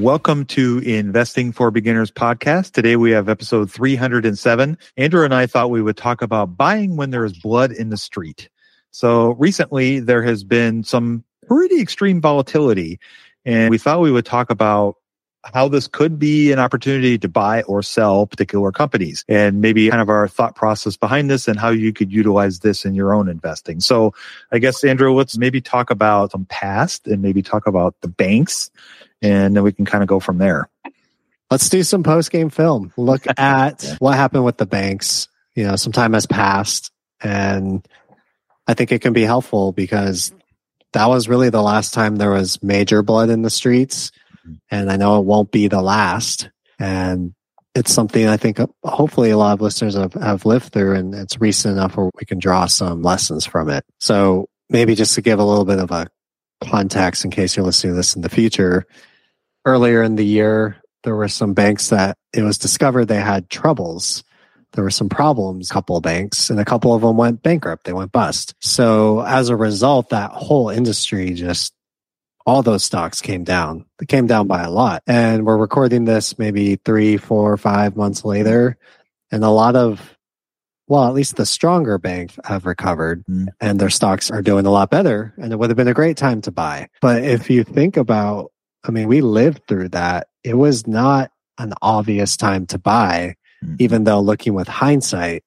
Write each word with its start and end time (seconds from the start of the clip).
Welcome 0.00 0.46
to 0.46 0.78
Investing 0.78 1.52
for 1.52 1.70
Beginners 1.70 2.10
podcast. 2.10 2.72
Today 2.72 2.96
we 2.96 3.10
have 3.10 3.28
episode 3.28 3.70
307. 3.70 4.78
Andrew 4.96 5.24
and 5.26 5.34
I 5.34 5.44
thought 5.44 5.70
we 5.70 5.82
would 5.82 5.98
talk 5.98 6.22
about 6.22 6.56
buying 6.56 6.96
when 6.96 7.10
there 7.10 7.22
is 7.22 7.34
blood 7.36 7.70
in 7.70 7.90
the 7.90 7.98
street. 7.98 8.48
So 8.92 9.32
recently 9.32 10.00
there 10.00 10.22
has 10.22 10.42
been 10.42 10.84
some 10.84 11.22
pretty 11.46 11.82
extreme 11.82 12.18
volatility 12.18 12.98
and 13.44 13.68
we 13.68 13.76
thought 13.76 14.00
we 14.00 14.10
would 14.10 14.24
talk 14.24 14.48
about 14.48 14.96
how 15.44 15.68
this 15.68 15.86
could 15.86 16.18
be 16.18 16.52
an 16.52 16.58
opportunity 16.58 17.16
to 17.18 17.28
buy 17.28 17.62
or 17.62 17.82
sell 17.82 18.26
particular 18.26 18.70
companies 18.70 19.24
and 19.28 19.60
maybe 19.60 19.88
kind 19.88 20.02
of 20.02 20.08
our 20.08 20.28
thought 20.28 20.54
process 20.54 20.96
behind 20.96 21.30
this 21.30 21.48
and 21.48 21.58
how 21.58 21.70
you 21.70 21.92
could 21.92 22.12
utilize 22.12 22.60
this 22.60 22.84
in 22.84 22.94
your 22.94 23.14
own 23.14 23.28
investing. 23.28 23.80
So 23.80 24.12
I 24.52 24.58
guess, 24.58 24.84
Andrew, 24.84 25.14
let's 25.14 25.38
maybe 25.38 25.60
talk 25.60 25.90
about 25.90 26.32
some 26.32 26.44
past 26.46 27.06
and 27.06 27.22
maybe 27.22 27.42
talk 27.42 27.66
about 27.66 27.94
the 28.02 28.08
banks 28.08 28.70
and 29.22 29.56
then 29.56 29.62
we 29.62 29.72
can 29.72 29.84
kind 29.84 30.02
of 30.02 30.08
go 30.08 30.20
from 30.20 30.38
there. 30.38 30.68
Let's 31.50 31.68
do 31.68 31.82
some 31.82 32.02
post 32.02 32.30
game 32.30 32.50
film. 32.50 32.92
Look 32.96 33.26
at 33.38 33.82
yeah. 33.82 33.96
what 33.98 34.14
happened 34.14 34.44
with 34.44 34.56
the 34.56 34.66
banks. 34.66 35.28
You 35.54 35.64
know, 35.64 35.76
some 35.76 35.92
time 35.92 36.12
has 36.12 36.26
passed, 36.26 36.92
and 37.20 37.86
I 38.66 38.74
think 38.74 38.92
it 38.92 39.00
can 39.00 39.12
be 39.12 39.22
helpful 39.22 39.72
because 39.72 40.32
that 40.92 41.06
was 41.06 41.28
really 41.28 41.50
the 41.50 41.62
last 41.62 41.92
time 41.92 42.16
there 42.16 42.30
was 42.30 42.62
major 42.62 43.02
blood 43.02 43.30
in 43.30 43.42
the 43.42 43.50
streets. 43.50 44.12
And 44.70 44.90
I 44.90 44.96
know 44.96 45.18
it 45.18 45.24
won't 45.24 45.50
be 45.50 45.68
the 45.68 45.82
last. 45.82 46.50
And 46.78 47.34
it's 47.74 47.92
something 47.92 48.26
I 48.26 48.36
think 48.36 48.58
uh, 48.58 48.66
hopefully 48.82 49.30
a 49.30 49.38
lot 49.38 49.52
of 49.52 49.60
listeners 49.60 49.94
have, 49.94 50.14
have 50.14 50.44
lived 50.44 50.72
through, 50.72 50.96
and 50.96 51.14
it's 51.14 51.40
recent 51.40 51.76
enough 51.76 51.96
where 51.96 52.10
we 52.18 52.26
can 52.26 52.38
draw 52.38 52.66
some 52.66 53.02
lessons 53.02 53.46
from 53.46 53.68
it. 53.68 53.84
So 53.98 54.48
maybe 54.68 54.94
just 54.94 55.14
to 55.14 55.22
give 55.22 55.38
a 55.38 55.44
little 55.44 55.64
bit 55.64 55.78
of 55.78 55.90
a 55.90 56.08
context 56.62 57.24
in 57.24 57.30
case 57.30 57.56
you're 57.56 57.66
listening 57.66 57.92
to 57.92 57.96
this 57.96 58.16
in 58.16 58.22
the 58.22 58.28
future, 58.28 58.86
earlier 59.64 60.02
in 60.02 60.16
the 60.16 60.24
year, 60.24 60.76
there 61.04 61.16
were 61.16 61.28
some 61.28 61.54
banks 61.54 61.88
that 61.88 62.16
it 62.32 62.42
was 62.42 62.58
discovered 62.58 63.06
they 63.06 63.20
had 63.20 63.48
troubles. 63.48 64.22
There 64.72 64.84
were 64.84 64.90
some 64.90 65.08
problems, 65.08 65.70
a 65.70 65.74
couple 65.74 65.96
of 65.96 66.02
banks, 66.02 66.50
and 66.50 66.60
a 66.60 66.64
couple 66.64 66.94
of 66.94 67.02
them 67.02 67.16
went 67.16 67.42
bankrupt. 67.42 67.84
They 67.84 67.92
went 67.92 68.12
bust. 68.12 68.54
So 68.60 69.20
as 69.22 69.48
a 69.48 69.56
result, 69.56 70.10
that 70.10 70.30
whole 70.30 70.68
industry 70.68 71.32
just 71.32 71.72
all 72.46 72.62
those 72.62 72.84
stocks 72.84 73.20
came 73.20 73.44
down. 73.44 73.84
They 73.98 74.06
came 74.06 74.26
down 74.26 74.46
by 74.46 74.62
a 74.62 74.70
lot. 74.70 75.02
And 75.06 75.44
we're 75.44 75.56
recording 75.56 76.04
this 76.04 76.38
maybe 76.38 76.76
three, 76.76 77.16
four, 77.16 77.56
five 77.56 77.96
months 77.96 78.24
later. 78.24 78.76
And 79.30 79.44
a 79.44 79.50
lot 79.50 79.76
of, 79.76 80.16
well, 80.88 81.06
at 81.06 81.14
least 81.14 81.36
the 81.36 81.46
stronger 81.46 81.98
banks 81.98 82.38
have 82.44 82.66
recovered 82.66 83.24
mm. 83.26 83.46
and 83.60 83.78
their 83.78 83.90
stocks 83.90 84.30
are 84.30 84.42
doing 84.42 84.66
a 84.66 84.70
lot 84.70 84.90
better. 84.90 85.34
And 85.38 85.52
it 85.52 85.58
would 85.58 85.70
have 85.70 85.76
been 85.76 85.88
a 85.88 85.94
great 85.94 86.16
time 86.16 86.40
to 86.42 86.50
buy. 86.50 86.88
But 87.00 87.22
if 87.22 87.50
you 87.50 87.62
think 87.62 87.96
about 87.96 88.50
I 88.84 88.90
mean, 88.90 89.08
we 89.08 89.20
lived 89.20 89.66
through 89.66 89.90
that. 89.90 90.28
It 90.42 90.54
was 90.54 90.86
not 90.86 91.30
an 91.58 91.74
obvious 91.82 92.36
time 92.36 92.66
to 92.66 92.78
buy, 92.78 93.36
mm-hmm. 93.62 93.76
even 93.78 94.04
though 94.04 94.20
looking 94.20 94.54
with 94.54 94.68
hindsight, 94.68 95.44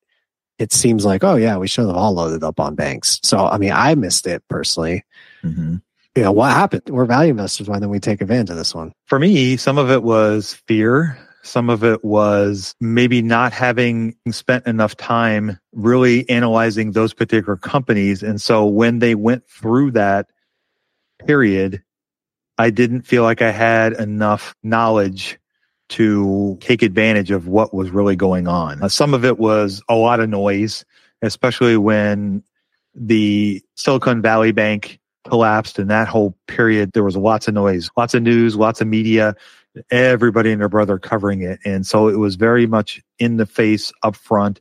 it 0.59 0.71
seems 0.71 1.03
like, 1.03 1.23
oh 1.23 1.35
yeah, 1.35 1.57
we 1.57 1.67
should 1.67 1.87
have 1.87 1.95
all 1.95 2.13
loaded 2.13 2.43
up 2.43 2.59
on 2.59 2.75
banks. 2.75 3.19
So, 3.23 3.45
I 3.45 3.57
mean, 3.57 3.71
I 3.71 3.95
missed 3.95 4.27
it 4.27 4.43
personally. 4.47 5.03
Mm-hmm. 5.43 5.77
You 6.16 6.22
know, 6.24 6.31
what 6.31 6.51
happened? 6.51 6.84
We're 6.90 7.06
value 7.06 7.31
investors. 7.31 7.68
Why 7.68 7.79
don't 7.79 7.90
we 7.90 8.00
take 8.00 8.22
advantage 8.22 8.51
of 8.51 8.57
this 8.57 8.75
one? 8.75 8.94
For 9.07 9.18
me, 9.18 9.57
some 9.57 9.79
of 9.79 9.90
it 9.90 10.03
was 10.03 10.53
fear. 10.68 11.18
Some 11.41 11.69
of 11.69 11.84
it 11.84 12.06
was 12.06 12.75
maybe 12.79 13.22
not 13.22 13.51
having 13.51 14.16
spent 14.29 14.66
enough 14.68 14.96
time 14.96 15.59
really 15.73 16.29
analyzing 16.29 16.91
those 16.91 17.13
particular 17.13 17.57
companies. 17.57 18.22
And 18.23 18.40
so 18.40 18.66
when 18.66 19.00
they 19.00 19.16
went 19.16 19.50
through 19.50 19.91
that 19.91 20.29
period, 21.25 21.84
I 22.57 22.69
didn't 22.69 23.02
feel 23.02 23.23
like 23.23 23.41
I 23.41 23.52
had 23.52 23.94
enough 23.94 24.56
knowledge 24.63 25.40
to 25.90 26.57
take 26.62 26.81
advantage 26.81 27.31
of 27.31 27.47
what 27.47 27.73
was 27.73 27.90
really 27.90 28.16
going 28.16 28.47
on. 28.47 28.81
Uh, 28.84 28.88
some 28.88 29.13
of 29.13 29.25
it 29.25 29.38
was 29.38 29.81
a 29.90 29.96
lot 29.96 30.19
of 30.19 30.29
noise, 30.29 30.85
especially 31.22 31.75
when 31.75 32.44
the 32.96 33.62
Silicon 33.75 34.22
Valley 34.22 34.52
Bank 34.52 35.00
collapsed 35.28 35.79
and 35.79 35.89
that 35.89 36.07
whole 36.07 36.35
period, 36.47 36.91
there 36.94 37.03
was 37.03 37.17
lots 37.17 37.47
of 37.47 37.53
noise, 37.53 37.89
lots 37.97 38.13
of 38.13 38.23
news, 38.23 38.56
lots 38.56 38.81
of 38.81 38.88
media, 38.88 39.35
everybody 39.91 40.51
and 40.51 40.61
their 40.61 40.69
brother 40.69 41.00
covering 41.00 41.41
it. 41.41 41.59
And 41.66 41.85
so 41.85 42.07
it 42.07 42.17
was 42.17 42.35
very 42.35 42.67
much 42.67 43.01
in 43.19 43.38
the 43.38 43.45
face 43.45 43.91
up 44.03 44.16
front. 44.16 44.59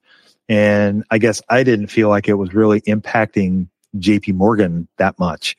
And 0.49 1.05
I 1.11 1.19
guess 1.19 1.43
I 1.49 1.63
didn't 1.63 1.89
feel 1.89 2.09
like 2.09 2.29
it 2.29 2.35
was 2.35 2.55
really 2.55 2.81
impacting 2.83 3.69
JP 3.99 4.35
Morgan 4.35 4.89
that 4.97 5.19
much. 5.19 5.57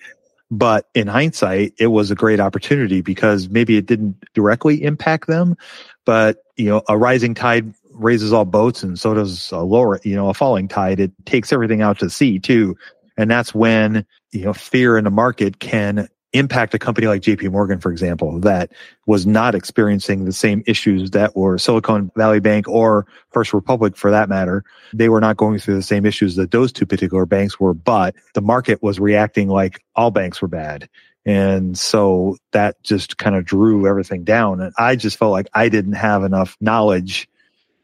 But 0.51 0.87
in 0.93 1.07
hindsight, 1.07 1.73
it 1.79 1.87
was 1.87 2.11
a 2.11 2.15
great 2.15 2.39
opportunity 2.39 3.01
because 3.01 3.49
maybe 3.49 3.77
it 3.77 3.87
didn't 3.87 4.15
directly 4.33 4.83
impact 4.83 5.27
them, 5.27 5.57
but 6.05 6.43
you 6.57 6.65
know, 6.65 6.83
a 6.87 6.97
rising 6.97 7.33
tide 7.33 7.73
raises 7.91 8.31
all 8.31 8.45
boats 8.45 8.83
and 8.83 8.99
so 8.99 9.13
does 9.15 9.51
a 9.51 9.59
lower, 9.59 9.99
you 10.03 10.15
know, 10.15 10.29
a 10.29 10.33
falling 10.33 10.67
tide. 10.67 10.99
It 10.99 11.11
takes 11.25 11.51
everything 11.51 11.81
out 11.81 11.97
to 11.99 12.09
sea 12.09 12.37
too. 12.37 12.77
And 13.17 13.29
that's 13.29 13.53
when, 13.53 14.05
you 14.31 14.45
know, 14.45 14.53
fear 14.53 14.97
in 14.97 15.03
the 15.03 15.11
market 15.11 15.59
can 15.59 16.07
impact 16.33 16.73
a 16.73 16.79
company 16.79 17.07
like 17.07 17.21
JP 17.21 17.51
Morgan, 17.51 17.79
for 17.79 17.91
example, 17.91 18.39
that 18.39 18.71
was 19.05 19.25
not 19.25 19.53
experiencing 19.53 20.25
the 20.25 20.33
same 20.33 20.63
issues 20.65 21.11
that 21.11 21.35
were 21.35 21.59
Silicon 21.59 22.11
Valley 22.17 22.39
Bank 22.39 22.67
or 22.67 23.05
First 23.31 23.53
Republic 23.53 23.95
for 23.95 24.09
that 24.09 24.29
matter. 24.29 24.63
They 24.93 25.09
were 25.09 25.21
not 25.21 25.37
going 25.37 25.59
through 25.59 25.75
the 25.75 25.83
same 25.83 26.05
issues 26.05 26.35
that 26.35 26.51
those 26.51 26.71
two 26.71 26.87
particular 26.87 27.27
banks 27.27 27.59
were, 27.59 27.75
but 27.75 28.15
the 28.33 28.41
market 28.41 28.81
was 28.81 28.99
reacting 28.99 29.47
like 29.47 29.83
all 29.95 30.09
banks 30.09 30.41
were 30.41 30.47
bad. 30.47 30.89
And 31.25 31.77
so 31.77 32.37
that 32.51 32.81
just 32.83 33.17
kind 33.17 33.35
of 33.35 33.45
drew 33.45 33.87
everything 33.87 34.23
down. 34.23 34.59
And 34.59 34.73
I 34.77 34.95
just 34.95 35.17
felt 35.17 35.31
like 35.31 35.47
I 35.53 35.69
didn't 35.69 35.93
have 35.93 36.23
enough 36.23 36.57
knowledge 36.59 37.29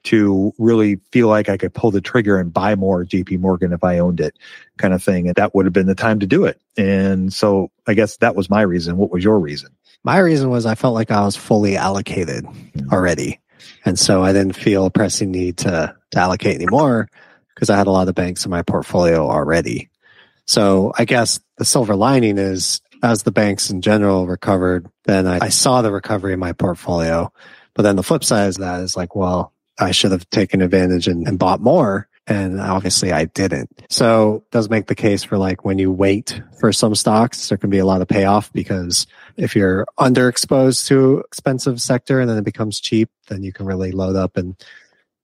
to 0.04 0.54
really 0.58 1.00
feel 1.12 1.28
like 1.28 1.50
I 1.50 1.58
could 1.58 1.74
pull 1.74 1.92
the 1.92 2.02
trigger 2.02 2.40
and 2.40 2.54
buy 2.54 2.76
more 2.76 3.06
JP 3.06 3.40
Morgan 3.40 3.74
if 3.74 3.84
I 3.84 4.00
owned 4.00 4.20
it 4.20 4.38
kind 4.78 4.94
of 4.94 5.04
thing. 5.04 5.28
And 5.28 5.36
that 5.36 5.54
would 5.54 5.66
have 5.66 5.74
been 5.74 5.88
the 5.88 5.96
time 5.96 6.20
to 6.20 6.28
do 6.28 6.46
it. 6.46 6.60
And 6.78 7.34
so 7.34 7.72
I 7.88 7.94
guess 7.94 8.18
that 8.18 8.36
was 8.36 8.50
my 8.50 8.62
reason. 8.62 8.98
What 8.98 9.12
was 9.12 9.24
your 9.24 9.40
reason? 9.40 9.72
My 10.04 10.20
reason 10.20 10.50
was 10.50 10.66
I 10.66 10.76
felt 10.76 10.94
like 10.94 11.12
I 11.12 11.26
was 11.26 11.36
fully 11.36 11.76
allocated 11.76 12.46
already. 12.92 13.40
And 13.84 14.00
so 14.00 14.24
I 14.24 14.34
didn't 14.34 14.56
feel 14.56 14.86
a 14.86 14.92
pressing 14.92 15.32
need 15.32 15.58
to, 15.58 15.96
to 16.12 16.20
allocate 16.20 16.56
anymore 16.56 17.10
because 17.54 17.70
I 17.70 17.78
had 17.78 17.88
a 17.88 17.92
lot 17.92 18.08
of 18.08 18.16
banks 18.16 18.46
in 18.46 18.52
my 18.52 18.62
portfolio 18.62 19.30
already. 19.30 19.90
So 20.46 20.94
I 20.98 21.06
guess 21.06 21.40
the 21.58 21.66
silver 21.66 21.96
lining 21.96 22.38
is 22.38 22.82
as 23.04 23.24
the 23.24 23.32
banks 23.32 23.70
in 23.70 23.82
general 23.82 24.28
recovered, 24.28 24.90
then 25.06 25.28
I, 25.28 25.40
I 25.42 25.50
saw 25.50 25.82
the 25.82 25.92
recovery 25.92 26.34
in 26.34 26.40
my 26.40 26.54
portfolio. 26.54 27.32
But 27.74 27.84
then 27.84 27.96
the 27.96 28.04
flip 28.04 28.24
side 28.24 28.50
of 28.50 28.56
that 28.56 28.82
is 28.82 28.98
like, 28.98 29.16
well, 29.16 29.54
I 29.80 29.92
should 29.92 30.12
have 30.12 30.30
taken 30.30 30.62
advantage 30.62 31.08
and, 31.08 31.28
and 31.28 31.40
bought 31.40 31.62
more. 31.62 32.08
And 32.28 32.62
obviously 32.62 33.12
I 33.12 33.26
didn't. 33.26 33.70
So 33.90 34.44
it 34.46 34.52
does 34.52 34.70
make 34.70 34.86
the 34.86 34.94
case 34.94 35.24
for 35.24 35.38
like 35.40 35.66
when 35.66 35.80
you 35.80 35.92
wait 35.92 36.40
for 36.60 36.72
some 36.72 36.94
stocks, 36.94 37.50
there 37.50 37.58
can 37.58 37.72
be 37.72 37.80
a 37.80 37.86
lot 37.86 38.02
of 38.02 38.08
payoff 38.08 38.54
because 38.54 39.08
if 39.36 39.56
you're 39.56 39.88
underexposed 40.00 40.86
to 40.88 41.20
expensive 41.20 41.82
sector 41.82 42.20
and 42.20 42.30
then 42.30 42.38
it 42.38 42.44
becomes 42.46 42.80
cheap, 42.80 43.10
then 43.30 43.42
you 43.42 43.52
can 43.52 43.66
really 43.66 43.92
load 43.92 44.16
up 44.16 44.38
and 44.38 44.56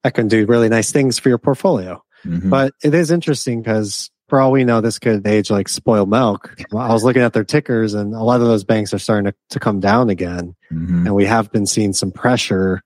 that 0.02 0.14
can 0.14 0.26
do 0.26 0.46
really 0.46 0.68
nice 0.68 0.90
things 0.90 1.16
for 1.18 1.28
your 1.28 1.38
portfolio. 1.38 2.02
Mhm. 2.24 2.50
But 2.50 2.74
it 2.82 2.92
is 2.92 3.12
interesting 3.12 3.62
because 3.62 4.10
for 4.28 4.40
all 4.40 4.50
we 4.50 4.64
know, 4.64 4.80
this 4.80 4.98
could 4.98 5.24
age 5.28 5.48
like 5.48 5.68
spoiled 5.68 6.10
milk. 6.10 6.56
I 6.74 6.92
was 6.92 7.04
looking 7.04 7.22
at 7.22 7.32
their 7.32 7.44
tickers 7.44 7.94
and 7.94 8.14
a 8.14 8.22
lot 8.24 8.40
of 8.40 8.48
those 8.48 8.64
banks 8.64 8.92
are 8.92 8.98
starting 8.98 9.30
to, 9.30 9.34
to 9.50 9.60
come 9.60 9.78
down 9.78 10.10
again. 10.10 10.56
Mhm. 10.72 11.06
And 11.06 11.14
we 11.14 11.26
have 11.26 11.52
been 11.52 11.66
seeing 11.66 11.92
some 11.92 12.10
pressure 12.10 12.82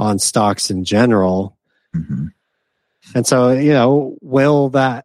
on 0.00 0.18
stocks 0.18 0.70
in 0.70 0.82
general. 0.82 1.56
Mhm. 1.94 2.32
And 3.14 3.26
so, 3.26 3.52
you 3.52 3.72
know, 3.72 4.16
will 4.22 4.70
that 4.70 5.04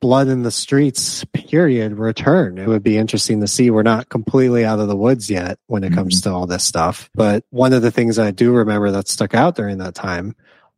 blood 0.00 0.28
in 0.28 0.42
the 0.42 0.50
streets 0.50 1.24
period 1.32 1.92
return? 1.92 2.58
It 2.58 2.66
would 2.68 2.82
be 2.82 2.98
interesting 2.98 3.40
to 3.40 3.46
see. 3.46 3.70
We're 3.70 3.82
not 3.82 4.08
completely 4.08 4.64
out 4.64 4.80
of 4.80 4.88
the 4.88 4.96
woods 4.96 5.30
yet 5.30 5.58
when 5.68 5.84
it 5.84 5.92
comes 5.92 6.20
to 6.22 6.30
all 6.30 6.46
this 6.46 6.64
stuff. 6.64 7.08
But 7.14 7.44
one 7.50 7.72
of 7.72 7.82
the 7.82 7.90
things 7.90 8.18
I 8.18 8.32
do 8.32 8.52
remember 8.52 8.90
that 8.90 9.08
stuck 9.08 9.32
out 9.32 9.54
during 9.54 9.78
that 9.78 9.94
time 9.94 10.34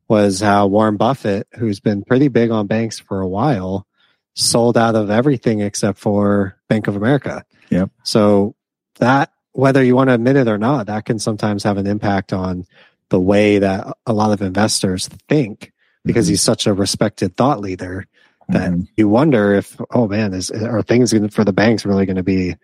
was 0.08 0.40
how 0.40 0.66
Warren 0.66 0.96
Buffett, 0.96 1.48
who's 1.56 1.80
been 1.80 2.02
pretty 2.04 2.28
big 2.28 2.50
on 2.50 2.66
banks 2.66 2.98
for 2.98 3.20
a 3.20 3.28
while, 3.28 3.86
sold 4.34 4.76
out 4.76 4.94
of 4.94 5.10
everything 5.10 5.60
except 5.60 5.98
for 5.98 6.56
Bank 6.68 6.86
of 6.86 6.96
America. 6.96 7.44
Yep. 7.70 7.90
So 8.04 8.54
that, 8.96 9.32
whether 9.52 9.82
you 9.82 9.96
want 9.96 10.08
to 10.08 10.14
admit 10.14 10.36
it 10.36 10.48
or 10.48 10.58
not, 10.58 10.86
that 10.86 11.04
can 11.04 11.18
sometimes 11.18 11.64
have 11.64 11.76
an 11.76 11.86
impact 11.86 12.32
on 12.32 12.66
the 13.10 13.20
way 13.20 13.58
that 13.58 13.86
a 14.06 14.12
lot 14.12 14.32
of 14.32 14.42
investors 14.42 15.08
think 15.28 15.72
because 16.04 16.26
Mhm. 16.26 16.30
he's 16.30 16.42
such 16.42 16.66
a 16.66 16.72
respected 16.74 17.36
thought 17.36 17.60
leader 17.60 18.06
that 18.48 18.70
Mhm. 18.70 18.88
you 18.96 19.08
wonder 19.08 19.52
if, 19.52 19.76
oh 19.90 20.08
man, 20.08 20.32
is 20.34 20.50
are 20.50 20.82
things 20.82 21.12
for 21.34 21.44
the 21.44 21.52
banks 21.52 21.84
really 21.84 22.06
going 22.06 22.16
to 22.16 22.22
be 22.22 22.56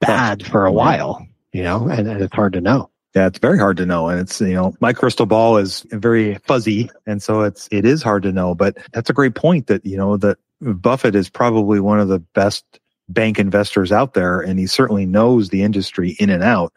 bad 0.00 0.44
for 0.46 0.66
a 0.66 0.72
while? 0.72 1.26
You 1.52 1.62
know, 1.62 1.88
and, 1.88 2.06
and 2.08 2.20
it's 2.22 2.34
hard 2.34 2.52
to 2.54 2.60
know. 2.60 2.90
Yeah, 3.14 3.26
it's 3.26 3.38
very 3.38 3.58
hard 3.58 3.78
to 3.78 3.86
know. 3.86 4.08
And 4.08 4.20
it's, 4.20 4.40
you 4.42 4.52
know, 4.52 4.74
my 4.80 4.92
crystal 4.92 5.24
ball 5.24 5.56
is 5.56 5.86
very 5.90 6.34
fuzzy. 6.46 6.90
And 7.06 7.22
so 7.22 7.42
it's, 7.42 7.66
it 7.70 7.86
is 7.86 8.02
hard 8.02 8.22
to 8.24 8.32
know, 8.32 8.54
but 8.54 8.76
that's 8.92 9.08
a 9.08 9.14
great 9.14 9.34
point 9.34 9.68
that, 9.68 9.86
you 9.86 9.96
know, 9.96 10.18
that 10.18 10.36
Buffett 10.60 11.14
is 11.14 11.30
probably 11.30 11.80
one 11.80 11.98
of 11.98 12.08
the 12.08 12.18
best 12.18 12.64
bank 13.08 13.38
investors 13.38 13.90
out 13.90 14.12
there. 14.12 14.40
And 14.40 14.58
he 14.58 14.66
certainly 14.66 15.06
knows 15.06 15.48
the 15.48 15.62
industry 15.62 16.10
in 16.18 16.28
and 16.28 16.42
out. 16.42 16.74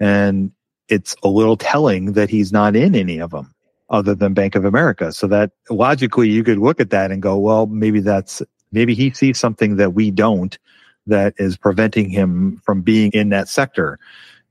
And 0.00 0.52
it's 0.88 1.16
a 1.22 1.28
little 1.28 1.56
telling 1.56 2.12
that 2.12 2.30
he's 2.30 2.52
not 2.52 2.76
in 2.76 2.94
any 2.94 3.18
of 3.18 3.30
them 3.30 3.54
other 3.90 4.14
than 4.14 4.34
Bank 4.34 4.54
of 4.54 4.64
America. 4.64 5.12
So 5.12 5.26
that 5.28 5.52
logically 5.70 6.28
you 6.28 6.42
could 6.42 6.58
look 6.58 6.80
at 6.80 6.90
that 6.90 7.10
and 7.10 7.22
go, 7.22 7.36
well, 7.38 7.66
maybe 7.66 8.00
that's, 8.00 8.42
maybe 8.72 8.94
he 8.94 9.10
sees 9.10 9.38
something 9.38 9.76
that 9.76 9.94
we 9.94 10.10
don't 10.10 10.58
that 11.06 11.34
is 11.36 11.56
preventing 11.56 12.08
him 12.08 12.60
from 12.64 12.80
being 12.80 13.12
in 13.12 13.28
that 13.28 13.48
sector. 13.48 13.98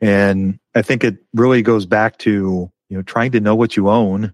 And 0.02 0.60
I 0.76 0.82
think 0.82 1.04
it 1.04 1.18
really 1.34 1.62
goes 1.62 1.86
back 1.86 2.18
to, 2.20 2.72
you 2.90 2.98
know, 2.98 3.02
trying 3.02 3.32
to 3.32 3.40
know 3.40 3.56
what 3.56 3.76
you 3.76 3.90
own 3.90 4.34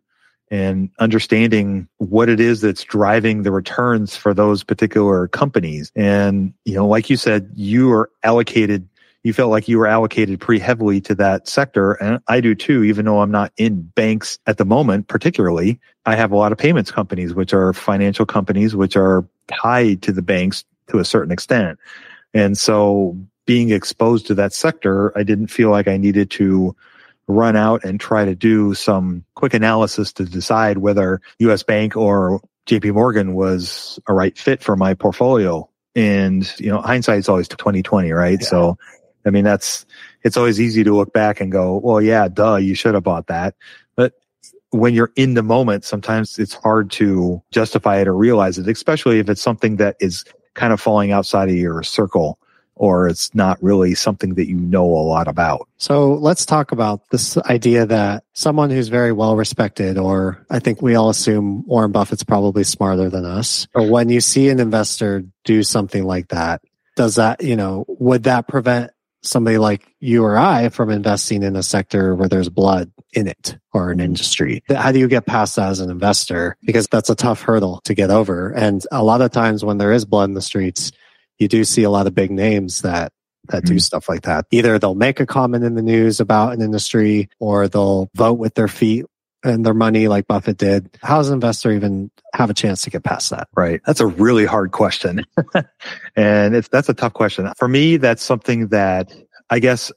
and 0.52 0.90
understanding 1.00 1.88
what 1.98 2.28
it 2.28 2.40
is 2.40 2.62
that's 2.62 2.84
driving 2.84 3.44
the 3.44 3.52
returns 3.52 4.16
for 4.18 4.34
those 4.34 4.64
particular 4.64 5.28
companies. 5.28 5.92
And, 5.96 6.54
you 6.66 6.74
know, 6.74 6.88
like 6.88 7.10
you 7.10 7.18
said, 7.18 7.52
you 7.54 7.92
are 7.92 8.10
allocated, 8.24 8.89
you 9.24 9.34
felt 9.34 9.52
like 9.52 9.68
you 9.68 9.78
were 9.78 9.88
allocated 9.88 10.40
pretty 10.40 10.62
heavily 10.62 11.02
to 11.02 11.16
that 11.16 11.48
sector. 11.48 11.94
And 11.94 12.20
I 12.28 12.40
do 12.40 12.56
too, 12.56 12.84
even 12.84 13.06
though 13.06 13.22
I'm 13.22 13.32
not 13.32 13.52
in 13.58 13.82
banks 13.82 14.40
at 14.48 14.58
the 14.58 14.66
moment, 14.66 15.08
particularly. 15.08 15.80
I 16.06 16.16
have 16.16 16.32
a 16.32 16.38
lot 16.38 16.52
of 16.52 16.58
payments 16.58 16.92
companies, 16.92 17.34
which 17.34 17.54
are 17.54 17.74
financial 17.74 18.26
companies, 18.26 18.76
which 18.76 18.96
are 18.96 19.26
tied 19.48 20.02
to 20.04 20.12
the 20.12 20.22
banks 20.22 20.64
to 20.90 21.00
a 21.00 21.06
certain 21.06 21.32
extent. 21.32 21.78
And 22.34 22.58
so 22.58 23.18
being 23.46 23.72
exposed 23.72 24.28
to 24.28 24.36
that 24.36 24.54
sector, 24.54 25.18
I 25.18 25.24
didn't 25.24 25.48
feel 25.48 25.70
like 25.70 25.88
I 25.88 25.98
needed 25.98 26.32
to 26.32 26.76
run 27.28 27.56
out 27.56 27.84
and 27.84 28.00
try 28.00 28.26
to 28.26 28.36
do 28.36 28.74
some 28.74 29.24
quick 29.36 29.54
analysis 29.54 30.14
to 30.14 30.26
decide 30.26 30.80
whether 30.80 31.22
US 31.40 31.62
Bank 31.64 31.96
or 31.96 32.42
JP 32.68 32.94
Morgan 32.94 33.34
was 33.34 34.00
a 34.08 34.14
right 34.14 34.38
fit 34.38 34.64
for 34.64 34.76
my 34.76 34.94
portfolio. 34.94 35.68
And, 35.96 36.52
you 36.60 36.70
know, 36.70 36.82
hindsight 36.82 37.20
is 37.20 37.30
always 37.30 37.48
2020, 37.48 38.12
right? 38.12 38.40
Yeah. 38.40 38.48
So, 38.48 38.78
I 39.26 39.30
mean, 39.30 39.44
that's, 39.44 39.86
it's 40.24 40.38
always 40.38 40.60
easy 40.60 40.84
to 40.84 40.96
look 40.96 41.14
back 41.14 41.42
and 41.42 41.52
go, 41.52 41.78
well, 41.78 42.02
yeah, 42.02 42.28
duh, 42.28 42.56
you 42.56 42.76
should 42.76 42.94
have 42.94 43.04
bought 43.04 43.28
that. 43.28 43.56
But 43.96 44.14
when 44.72 44.94
you're 44.94 45.12
in 45.16 45.34
the 45.34 45.44
moment, 45.44 45.84
sometimes 45.84 46.40
it's 46.40 46.54
hard 46.54 46.92
to 46.92 47.42
justify 47.52 48.00
it 48.00 48.08
or 48.08 48.16
realize 48.16 48.58
it, 48.58 48.68
especially 48.68 49.20
if 49.20 49.30
it's 49.30 49.42
something 49.42 49.78
that 49.78 49.96
is 50.00 50.26
kind 50.54 50.74
of 50.74 50.82
falling 50.82 51.12
outside 51.12 51.50
of 51.50 51.56
your 51.56 51.84
circle 51.84 52.40
or 52.80 53.10
it's 53.10 53.36
not 53.36 53.62
really 53.62 53.94
something 53.94 54.36
that 54.36 54.48
you 54.48 54.56
know 54.56 54.86
a 54.86 55.04
lot 55.04 55.28
about. 55.28 55.68
So 55.78 56.14
let's 56.14 56.46
talk 56.46 56.72
about 56.72 57.02
this 57.12 57.38
idea 57.38 57.86
that 57.86 58.24
someone 58.34 58.70
who's 58.70 58.88
very 58.88 59.12
well 59.12 59.36
respected, 59.36 59.98
or 59.98 60.46
I 60.50 60.60
think 60.60 60.82
we 60.82 60.96
all 60.96 61.10
assume 61.10 61.66
Warren 61.68 61.92
Buffett's 61.92 62.24
probably 62.24 62.64
smarter 62.64 63.10
than 63.10 63.26
us, 63.26 63.68
or 63.76 63.86
when 63.86 64.08
you 64.08 64.22
see 64.22 64.48
an 64.48 64.62
investor 64.62 65.26
do 65.44 65.62
something 65.62 66.06
like 66.06 66.30
that, 66.30 66.62
does 66.96 67.16
that, 67.16 67.44
you 67.44 67.58
know, 67.58 67.86
would 67.88 68.24
that 68.24 68.48
prevent 68.48 68.92
somebody 69.22 69.58
like 69.58 69.86
you 70.00 70.24
or 70.24 70.38
I 70.38 70.70
from 70.70 70.90
investing 70.90 71.44
in 71.44 71.56
a 71.56 71.64
sector 71.64 72.16
where 72.16 72.30
there's 72.30 72.50
blood 72.50 72.92
in 73.14 73.28
it 73.28 73.58
or 73.74 73.92
an 73.92 74.00
industry? 74.00 74.64
How 74.70 74.92
do 74.92 75.00
you 75.00 75.08
get 75.08 75.26
past 75.26 75.56
that 75.56 75.70
as 75.70 75.80
an 75.80 75.90
investor? 75.90 76.56
Because 76.64 76.88
that's 76.88 77.10
a 77.10 77.16
tough 77.16 77.42
hurdle 77.42 77.82
to 77.86 77.94
get 77.94 78.10
over. 78.10 78.52
And 78.52 78.84
a 78.92 79.04
lot 79.04 79.22
of 79.22 79.32
times 79.32 79.64
when 79.66 79.78
there 79.78 79.92
is 79.92 80.06
blood 80.06 80.30
in 80.30 80.34
the 80.34 80.42
streets, 80.42 80.92
you 81.38 81.48
do 81.48 81.64
see 81.64 81.84
a 81.84 81.90
lot 81.90 82.08
of 82.08 82.14
big 82.16 82.32
names 82.32 82.82
that 82.82 83.12
that 83.48 83.66
do 83.66 83.76
Mhm. 83.76 83.82
stuff 83.82 84.08
like 84.08 84.24
that. 84.24 84.46
Either 84.52 84.78
they'll 84.78 84.94
make 84.94 85.20
a 85.20 85.26
comment 85.26 85.64
in 85.64 85.74
the 85.74 85.82
news 85.82 86.20
about 86.20 86.54
an 86.54 86.62
industry 86.62 87.30
or 87.40 87.68
they'll 87.68 88.08
vote 88.14 88.38
with 88.38 88.54
their 88.54 88.68
feet 88.68 89.06
and 89.44 89.66
their 89.66 89.74
money 89.74 90.08
like 90.08 90.28
Buffett 90.28 90.58
did. 90.58 90.98
How 91.02 91.18
does 91.18 91.30
an 91.30 91.36
investor 91.36 91.72
even 91.72 92.12
have 92.34 92.50
a 92.50 92.54
chance 92.54 92.82
to 92.84 92.90
get 92.90 93.04
past 93.04 93.30
that? 93.30 93.48
Right. 93.56 93.82
That's 93.86 94.02
a 94.02 94.08
really 94.08 94.46
hard 94.46 94.72
question. 94.72 95.26
and 96.16 96.56
it's, 96.56 96.68
that's 96.68 96.90
a 96.90 96.94
tough 96.94 97.14
question. 97.14 97.50
For 97.58 97.68
me, 97.68 97.98
that's 97.98 98.24
something 98.24 98.68
that 98.68 99.14
I 99.50 99.60
guess 99.60 99.92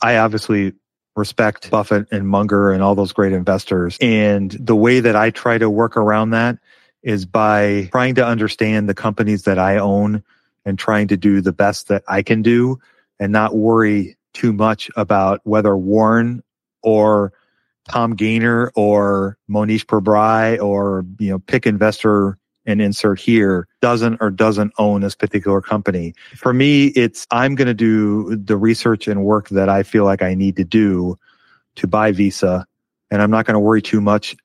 I 0.00 0.18
obviously 0.18 0.72
respect 1.16 1.70
Buffett 1.70 2.06
and 2.12 2.28
Munger 2.28 2.70
and 2.70 2.82
all 2.82 2.94
those 2.94 3.12
great 3.12 3.32
investors. 3.32 3.96
And 4.00 4.50
the 4.52 4.76
way 4.76 5.00
that 5.00 5.16
I 5.16 5.30
try 5.30 5.58
to 5.58 5.70
work 5.70 5.96
around 5.96 6.30
that 6.30 6.58
is 7.02 7.24
by 7.24 7.88
trying 7.92 8.14
to 8.16 8.26
understand 8.26 8.88
the 8.88 8.94
companies 8.94 9.44
that 9.44 9.58
I 9.58 9.78
own 9.78 10.22
and 10.64 10.78
trying 10.78 11.08
to 11.08 11.16
do 11.16 11.40
the 11.40 11.52
best 11.52 11.88
that 11.88 12.02
I 12.08 12.22
can 12.22 12.42
do 12.42 12.78
and 13.18 13.32
not 13.32 13.56
worry 13.56 14.16
too 14.34 14.52
much 14.52 14.90
about 14.96 15.40
whether 15.44 15.76
Warren 15.76 16.42
or 16.82 17.32
Tom 17.88 18.16
Gayner 18.16 18.70
or 18.74 19.38
Mohnish 19.48 19.84
Pabrai 19.84 20.62
or, 20.62 21.04
you 21.18 21.30
know, 21.30 21.38
pick 21.38 21.66
investor 21.66 22.38
and 22.66 22.80
insert 22.80 23.20
here 23.20 23.68
doesn't 23.80 24.18
or 24.20 24.30
doesn't 24.30 24.72
own 24.78 25.00
this 25.00 25.14
particular 25.14 25.60
company. 25.60 26.14
For 26.34 26.52
me, 26.52 26.86
it's 26.88 27.26
I'm 27.30 27.54
going 27.54 27.68
to 27.68 27.74
do 27.74 28.36
the 28.36 28.56
research 28.56 29.06
and 29.06 29.24
work 29.24 29.48
that 29.50 29.68
I 29.68 29.82
feel 29.82 30.04
like 30.04 30.22
I 30.22 30.34
need 30.34 30.56
to 30.56 30.64
do 30.64 31.18
to 31.76 31.86
buy 31.86 32.12
Visa. 32.12 32.66
And 33.10 33.22
I'm 33.22 33.30
not 33.30 33.46
going 33.46 33.54
to 33.54 33.60
worry 33.60 33.82
too 33.82 34.00
much 34.00 34.36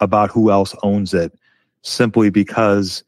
about 0.00 0.30
who 0.30 0.50
else 0.50 0.74
owns 0.82 1.14
it 1.14 1.32
simply 1.82 2.30
because 2.30 3.04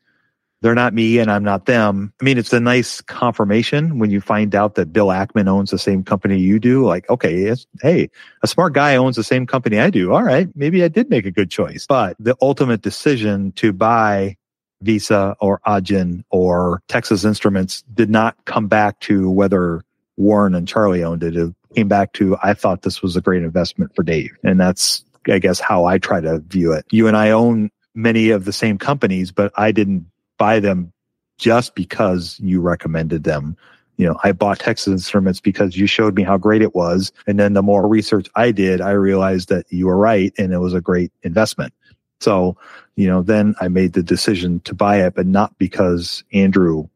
they're 0.63 0.75
not 0.75 0.93
me 0.93 1.19
and 1.19 1.31
I'm 1.31 1.45
not 1.45 1.67
them. 1.67 2.13
I 2.21 2.25
mean, 2.25 2.39
it's 2.39 2.53
a 2.53 2.61
nice 2.61 3.01
confirmation 3.01 3.99
when 3.99 4.11
you 4.11 4.21
find 4.21 4.55
out 4.55 4.75
that 4.75 4.93
Bill 4.93 5.09
Ackman 5.09 5.49
owns 5.49 5.71
the 5.71 5.79
same 5.79 6.05
company 6.05 6.39
you 6.39 6.59
do. 6.59 6.85
Like, 6.85 7.09
okay, 7.09 7.55
hey, 7.81 8.11
a 8.43 8.47
smart 8.47 8.75
guy 8.75 8.97
owns 8.97 9.17
the 9.17 9.25
same 9.25 9.47
company 9.47 9.79
I 9.79 9.91
do. 9.91 10.13
All 10.13 10.23
right, 10.23 10.49
maybe 10.55 10.85
I 10.85 10.89
did 10.89 11.09
make 11.09 11.25
a 11.25 11.31
good 11.31 11.51
choice. 11.51 11.87
But 11.89 12.17
the 12.19 12.37
ultimate 12.43 12.83
decision 12.83 13.53
to 13.53 13.73
buy 13.73 14.37
Visa 14.83 15.37
or 15.41 15.61
Adyen 15.67 16.25
or 16.31 16.83
Texas 16.89 17.25
Instruments 17.25 17.83
did 17.95 18.11
not 18.11 18.37
come 18.45 18.67
back 18.67 19.01
to 19.01 19.31
whether 19.31 19.83
Warren 20.17 20.55
and 20.55 20.69
Charlie 20.69 21.05
owned 21.05 21.23
it. 21.23 21.37
It 21.37 21.55
came 21.75 21.89
back 21.89 22.13
to 22.15 22.37
I 22.43 22.55
thought 22.55 22.83
this 22.83 23.03
was 23.03 23.17
a 23.17 23.21
great 23.21 23.43
investment 23.43 23.95
for 23.95 24.03
Dave. 24.03 24.31
And 24.45 24.61
that's 24.61 25.05
I 25.29 25.39
guess 25.39 25.61
how 25.61 25.85
I 25.85 25.99
try 25.99 26.21
to 26.21 26.39
view 26.41 26.73
it. 26.73 26.87
You 26.91 27.07
and 27.07 27.17
I 27.17 27.31
own 27.31 27.71
many 27.95 28.31
of 28.31 28.45
the 28.45 28.53
same 28.53 28.79
companies, 28.79 29.33
but 29.33 29.53
I 29.57 29.73
didn't 29.73 30.07
buy 30.41 30.59
them 30.59 30.91
just 31.39 31.75
because 31.75 32.41
you 32.43 32.63
recommended 32.63 33.25
them. 33.25 33.57
You 33.99 34.07
know, 34.07 34.17
I 34.25 34.33
bought 34.33 34.59
Texas 34.59 34.91
Instruments 34.91 35.39
because 35.39 35.77
you 35.77 35.87
showed 35.87 36.15
me 36.15 36.23
how 36.23 36.39
great 36.39 36.63
it 36.63 36.75
was. 36.75 37.13
And 37.27 37.39
then 37.39 37.53
the 37.53 37.63
more 37.63 37.87
research 37.87 38.27
I 38.35 38.51
did, 38.51 38.81
I 38.81 38.93
realized 38.93 39.51
that 39.51 39.67
you 39.69 39.87
were 39.87 39.99
right 39.99 40.33
and 40.39 40.55
it 40.55 40.59
was 40.59 40.73
a 40.73 40.81
great 40.81 41.13
investment. 41.23 41.75
So, 42.21 42.57
you 42.97 43.07
know, 43.07 43.23
then 43.23 43.55
I 43.61 43.69
made 43.69 43.93
the 43.93 44.03
decision 44.03 44.61
to 44.61 44.75
buy 44.75 45.05
it, 45.05 45.15
but 45.15 45.27
not 45.27 45.57
because 45.59 46.25
Andrew 46.33 46.89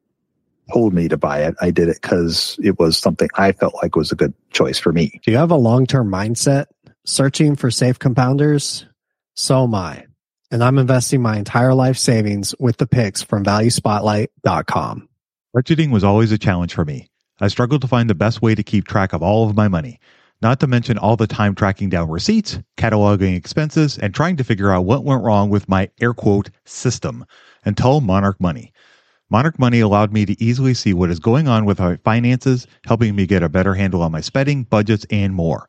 told 0.72 0.94
me 0.94 1.08
to 1.08 1.18
buy 1.18 1.42
it. 1.42 1.54
I 1.60 1.70
did 1.70 1.90
it 1.90 1.98
because 2.00 2.58
it 2.62 2.78
was 2.78 2.96
something 2.96 3.28
I 3.34 3.52
felt 3.52 3.74
like 3.82 3.94
was 3.94 4.10
a 4.10 4.16
good 4.16 4.32
choice 4.52 4.78
for 4.78 4.92
me. 4.92 5.20
Do 5.22 5.30
you 5.30 5.36
have 5.36 5.50
a 5.50 5.56
long 5.56 5.86
term 5.86 6.10
mindset 6.10 6.66
searching 7.04 7.56
for 7.56 7.70
safe 7.70 7.98
compounders? 7.98 8.86
So 9.34 9.64
am 9.64 9.74
I. 9.74 10.06
And 10.50 10.62
I'm 10.62 10.78
investing 10.78 11.22
my 11.22 11.36
entire 11.36 11.74
life 11.74 11.98
savings 11.98 12.54
with 12.58 12.76
the 12.76 12.86
picks 12.86 13.22
from 13.22 13.44
valuespotlight.com. 13.44 15.08
Budgeting 15.56 15.90
was 15.90 16.04
always 16.04 16.32
a 16.32 16.38
challenge 16.38 16.74
for 16.74 16.84
me. 16.84 17.08
I 17.40 17.48
struggled 17.48 17.80
to 17.82 17.88
find 17.88 18.08
the 18.08 18.14
best 18.14 18.42
way 18.42 18.54
to 18.54 18.62
keep 18.62 18.86
track 18.86 19.12
of 19.12 19.22
all 19.22 19.48
of 19.48 19.56
my 19.56 19.68
money, 19.68 19.98
not 20.42 20.60
to 20.60 20.66
mention 20.66 20.98
all 20.98 21.16
the 21.16 21.26
time 21.26 21.54
tracking 21.54 21.88
down 21.88 22.10
receipts, 22.10 22.58
cataloging 22.76 23.36
expenses, 23.36 23.98
and 23.98 24.14
trying 24.14 24.36
to 24.36 24.44
figure 24.44 24.70
out 24.70 24.84
what 24.84 25.04
went 25.04 25.24
wrong 25.24 25.50
with 25.50 25.68
my 25.68 25.88
air 26.00 26.12
quote 26.12 26.50
system 26.64 27.24
until 27.64 28.00
Monarch 28.00 28.40
Money. 28.40 28.72
Monarch 29.30 29.58
Money 29.58 29.80
allowed 29.80 30.12
me 30.12 30.26
to 30.26 30.40
easily 30.42 30.74
see 30.74 30.92
what 30.92 31.10
is 31.10 31.18
going 31.18 31.48
on 31.48 31.64
with 31.64 31.80
my 31.80 31.96
finances, 32.04 32.66
helping 32.84 33.16
me 33.16 33.26
get 33.26 33.42
a 33.42 33.48
better 33.48 33.74
handle 33.74 34.02
on 34.02 34.12
my 34.12 34.20
spending, 34.20 34.64
budgets, 34.64 35.06
and 35.10 35.34
more. 35.34 35.68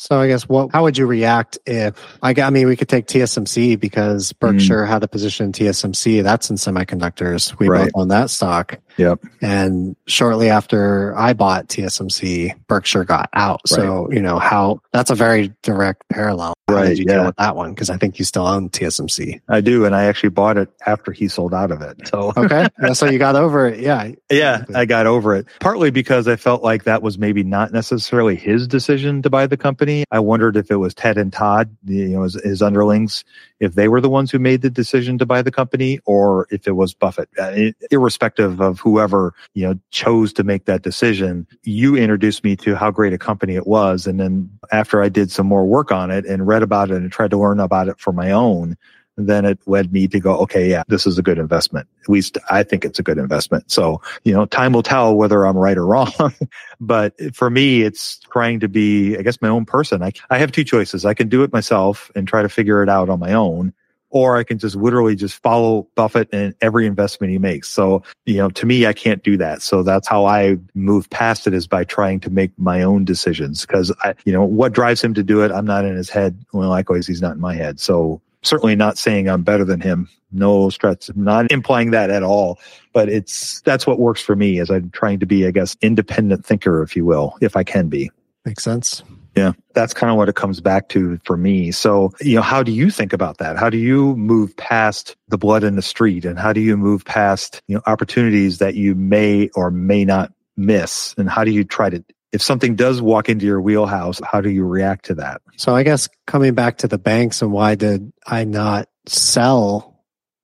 So 0.00 0.18
I 0.18 0.28
guess 0.28 0.48
what 0.48 0.70
how 0.72 0.84
would 0.84 0.96
you 0.96 1.04
react 1.04 1.58
if 1.66 1.94
I 2.22 2.32
got 2.32 2.46
I 2.46 2.50
mean 2.50 2.66
we 2.66 2.74
could 2.74 2.88
take 2.88 3.06
TSMC 3.06 3.78
because 3.78 4.30
hmm. 4.30 4.46
Berkshire 4.46 4.86
had 4.86 5.02
a 5.02 5.08
position 5.08 5.44
in 5.46 5.52
TSMC 5.52 6.22
that's 6.22 6.48
in 6.48 6.56
semiconductors. 6.56 7.58
We 7.58 7.68
Right. 7.68 7.92
both 7.92 8.00
own 8.00 8.08
that 8.08 8.30
stock. 8.30 8.78
Yep. 9.00 9.24
And 9.40 9.96
shortly 10.06 10.50
after 10.50 11.16
I 11.16 11.32
bought 11.32 11.68
TSMC, 11.68 12.54
Berkshire 12.66 13.04
got 13.04 13.30
out. 13.32 13.66
So, 13.66 14.10
you 14.12 14.20
know, 14.20 14.38
how 14.38 14.82
that's 14.92 15.10
a 15.10 15.14
very 15.14 15.52
direct 15.62 16.08
parallel. 16.10 16.54
How 16.68 16.74
Right, 16.76 16.88
did 16.90 16.98
you 16.98 17.04
yeah. 17.08 17.14
deal 17.14 17.24
with 17.26 17.36
that 17.36 17.56
one? 17.56 17.70
Because 17.74 17.90
I 17.90 17.96
think 17.96 18.18
you 18.18 18.24
still 18.24 18.46
own 18.46 18.68
TSMC. 18.70 19.40
I 19.48 19.60
do, 19.60 19.84
and 19.86 19.94
I 19.96 20.04
actually 20.04 20.28
bought 20.28 20.56
it 20.56 20.68
after 20.86 21.10
he 21.12 21.26
sold 21.28 21.52
out 21.54 21.70
of 21.72 21.80
it. 21.82 22.06
So 22.08 22.32
Okay. 22.36 22.68
So 22.94 23.06
you 23.06 23.18
got 23.18 23.36
over 23.36 23.66
it. 23.68 23.80
Yeah. 23.80 24.12
Yeah, 24.30 24.64
I 24.74 24.84
got 24.84 25.06
over 25.06 25.34
it. 25.34 25.46
Partly 25.60 25.90
because 25.90 26.28
I 26.28 26.36
felt 26.36 26.62
like 26.62 26.84
that 26.84 27.02
was 27.02 27.18
maybe 27.18 27.42
not 27.42 27.72
necessarily 27.72 28.36
his 28.36 28.68
decision 28.68 29.22
to 29.22 29.30
buy 29.30 29.46
the 29.46 29.56
company. 29.56 30.04
I 30.10 30.20
wondered 30.20 30.56
if 30.56 30.70
it 30.70 30.76
was 30.76 30.94
Ted 30.94 31.16
and 31.18 31.32
Todd, 31.32 31.74
you 31.86 32.08
know, 32.08 32.22
his, 32.22 32.34
his 32.34 32.62
underlings, 32.62 33.24
if 33.60 33.74
they 33.74 33.88
were 33.88 34.00
the 34.00 34.08
ones 34.08 34.30
who 34.30 34.38
made 34.38 34.62
the 34.62 34.70
decision 34.70 35.18
to 35.18 35.26
buy 35.26 35.42
the 35.42 35.52
company, 35.52 36.00
or 36.06 36.46
if 36.50 36.66
it 36.66 36.72
was 36.72 36.94
Buffett. 36.94 37.28
Uh, 37.38 37.70
irrespective 37.90 38.60
of 38.60 38.80
whoever 38.80 39.34
you 39.54 39.66
know 39.66 39.78
chose 39.90 40.32
to 40.32 40.42
make 40.42 40.64
that 40.64 40.82
decision, 40.82 41.46
you 41.62 41.96
introduced 41.96 42.42
me 42.42 42.56
to 42.56 42.74
how 42.74 42.90
great 42.90 43.12
a 43.12 43.18
company 43.18 43.54
it 43.54 43.66
was, 43.66 44.06
and 44.06 44.18
then 44.18 44.50
after 44.72 45.02
I 45.02 45.08
did 45.08 45.30
some 45.30 45.46
more 45.46 45.66
work 45.66 45.92
on 45.92 46.10
it 46.10 46.24
and 46.24 46.46
read 46.46 46.62
about 46.62 46.90
it 46.90 46.96
and 46.96 47.12
tried 47.12 47.30
to 47.30 47.38
learn 47.38 47.60
about 47.60 47.88
it 47.88 48.00
for 48.00 48.12
my 48.12 48.30
own, 48.30 48.76
then 49.16 49.44
it 49.44 49.58
led 49.66 49.92
me 49.92 50.08
to 50.08 50.20
go, 50.20 50.36
okay, 50.38 50.70
yeah, 50.70 50.82
this 50.88 51.06
is 51.06 51.18
a 51.18 51.22
good 51.22 51.38
investment. 51.38 51.88
At 52.02 52.08
least 52.08 52.38
I 52.50 52.62
think 52.62 52.84
it's 52.84 52.98
a 52.98 53.02
good 53.02 53.18
investment. 53.18 53.70
So, 53.70 54.00
you 54.24 54.32
know, 54.32 54.46
time 54.46 54.72
will 54.72 54.82
tell 54.82 55.14
whether 55.14 55.44
I'm 55.44 55.56
right 55.56 55.76
or 55.76 55.86
wrong. 55.86 56.12
but 56.80 57.14
for 57.34 57.50
me, 57.50 57.82
it's 57.82 58.18
trying 58.30 58.60
to 58.60 58.68
be, 58.68 59.16
I 59.16 59.22
guess, 59.22 59.40
my 59.42 59.48
own 59.48 59.64
person. 59.64 60.02
I, 60.02 60.12
I 60.30 60.38
have 60.38 60.52
two 60.52 60.64
choices. 60.64 61.04
I 61.04 61.14
can 61.14 61.28
do 61.28 61.42
it 61.42 61.52
myself 61.52 62.10
and 62.14 62.26
try 62.26 62.42
to 62.42 62.48
figure 62.48 62.82
it 62.82 62.88
out 62.88 63.10
on 63.10 63.18
my 63.18 63.32
own, 63.32 63.72
or 64.10 64.36
I 64.36 64.44
can 64.44 64.58
just 64.58 64.74
literally 64.74 65.14
just 65.14 65.40
follow 65.42 65.86
Buffett 65.94 66.30
in 66.30 66.54
every 66.60 66.86
investment 66.86 67.30
he 67.30 67.38
makes. 67.38 67.68
So, 67.68 68.02
you 68.26 68.38
know, 68.38 68.50
to 68.50 68.66
me, 68.66 68.86
I 68.86 68.92
can't 68.92 69.22
do 69.22 69.36
that. 69.36 69.62
So 69.62 69.82
that's 69.82 70.08
how 70.08 70.26
I 70.26 70.56
move 70.74 71.08
past 71.10 71.46
it 71.46 71.54
is 71.54 71.66
by 71.66 71.84
trying 71.84 72.20
to 72.20 72.30
make 72.30 72.50
my 72.58 72.82
own 72.82 73.04
decisions. 73.04 73.64
Cause 73.66 73.92
I, 74.02 74.14
you 74.24 74.32
know, 74.32 74.44
what 74.44 74.72
drives 74.72 75.02
him 75.02 75.14
to 75.14 75.22
do 75.22 75.42
it? 75.42 75.52
I'm 75.52 75.66
not 75.66 75.84
in 75.84 75.94
his 75.94 76.10
head. 76.10 76.44
Well, 76.52 76.68
likewise, 76.68 77.06
he's 77.06 77.22
not 77.22 77.34
in 77.34 77.40
my 77.40 77.54
head. 77.54 77.78
So 77.78 78.20
certainly 78.42 78.76
not 78.76 78.98
saying 78.98 79.28
I'm 79.28 79.42
better 79.42 79.64
than 79.64 79.80
him. 79.80 80.08
No 80.32 80.70
stretch. 80.70 81.10
Not 81.14 81.50
implying 81.50 81.90
that 81.90 82.10
at 82.10 82.22
all. 82.22 82.58
But 82.92 83.08
it's 83.08 83.60
that's 83.62 83.86
what 83.86 83.98
works 83.98 84.22
for 84.22 84.36
me 84.36 84.60
as 84.60 84.70
I'm 84.70 84.90
trying 84.90 85.20
to 85.20 85.26
be, 85.26 85.46
I 85.46 85.50
guess, 85.50 85.76
independent 85.80 86.44
thinker, 86.44 86.82
if 86.82 86.94
you 86.96 87.04
will, 87.04 87.36
if 87.40 87.56
I 87.56 87.64
can 87.64 87.88
be. 87.88 88.10
Makes 88.44 88.64
sense. 88.64 89.02
Yeah. 89.36 89.52
That's 89.74 89.94
kind 89.94 90.10
of 90.10 90.16
what 90.16 90.28
it 90.28 90.34
comes 90.34 90.60
back 90.60 90.88
to 90.90 91.18
for 91.24 91.36
me. 91.36 91.70
So, 91.70 92.12
you 92.20 92.36
know, 92.36 92.42
how 92.42 92.62
do 92.62 92.72
you 92.72 92.90
think 92.90 93.12
about 93.12 93.38
that? 93.38 93.56
How 93.56 93.70
do 93.70 93.78
you 93.78 94.16
move 94.16 94.56
past 94.56 95.16
the 95.28 95.38
blood 95.38 95.62
in 95.62 95.76
the 95.76 95.82
street 95.82 96.24
and 96.24 96.38
how 96.38 96.52
do 96.52 96.60
you 96.60 96.76
move 96.76 97.04
past, 97.04 97.62
you 97.68 97.76
know, 97.76 97.82
opportunities 97.86 98.58
that 98.58 98.74
you 98.74 98.94
may 98.94 99.48
or 99.54 99.70
may 99.70 100.04
not 100.04 100.32
miss? 100.56 101.14
And 101.16 101.30
how 101.30 101.44
do 101.44 101.52
you 101.52 101.62
try 101.62 101.90
to, 101.90 102.04
if 102.32 102.42
something 102.42 102.76
does 102.76 103.02
walk 103.02 103.28
into 103.28 103.46
your 103.46 103.60
wheelhouse, 103.60 104.20
how 104.24 104.40
do 104.40 104.50
you 104.50 104.64
react 104.64 105.06
to 105.06 105.14
that? 105.16 105.42
So 105.56 105.74
I 105.74 105.82
guess 105.82 106.08
coming 106.26 106.54
back 106.54 106.78
to 106.78 106.88
the 106.88 106.98
banks 106.98 107.42
and 107.42 107.52
why 107.52 107.74
did 107.74 108.12
I 108.26 108.44
not 108.44 108.88
sell 109.06 109.90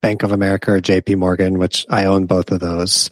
Bank 0.01 0.23
of 0.23 0.31
America 0.31 0.73
or 0.73 0.81
JP 0.81 1.17
Morgan, 1.17 1.57
which 1.57 1.85
I 1.89 2.05
own 2.05 2.25
both 2.25 2.51
of 2.51 2.59
those 2.59 3.09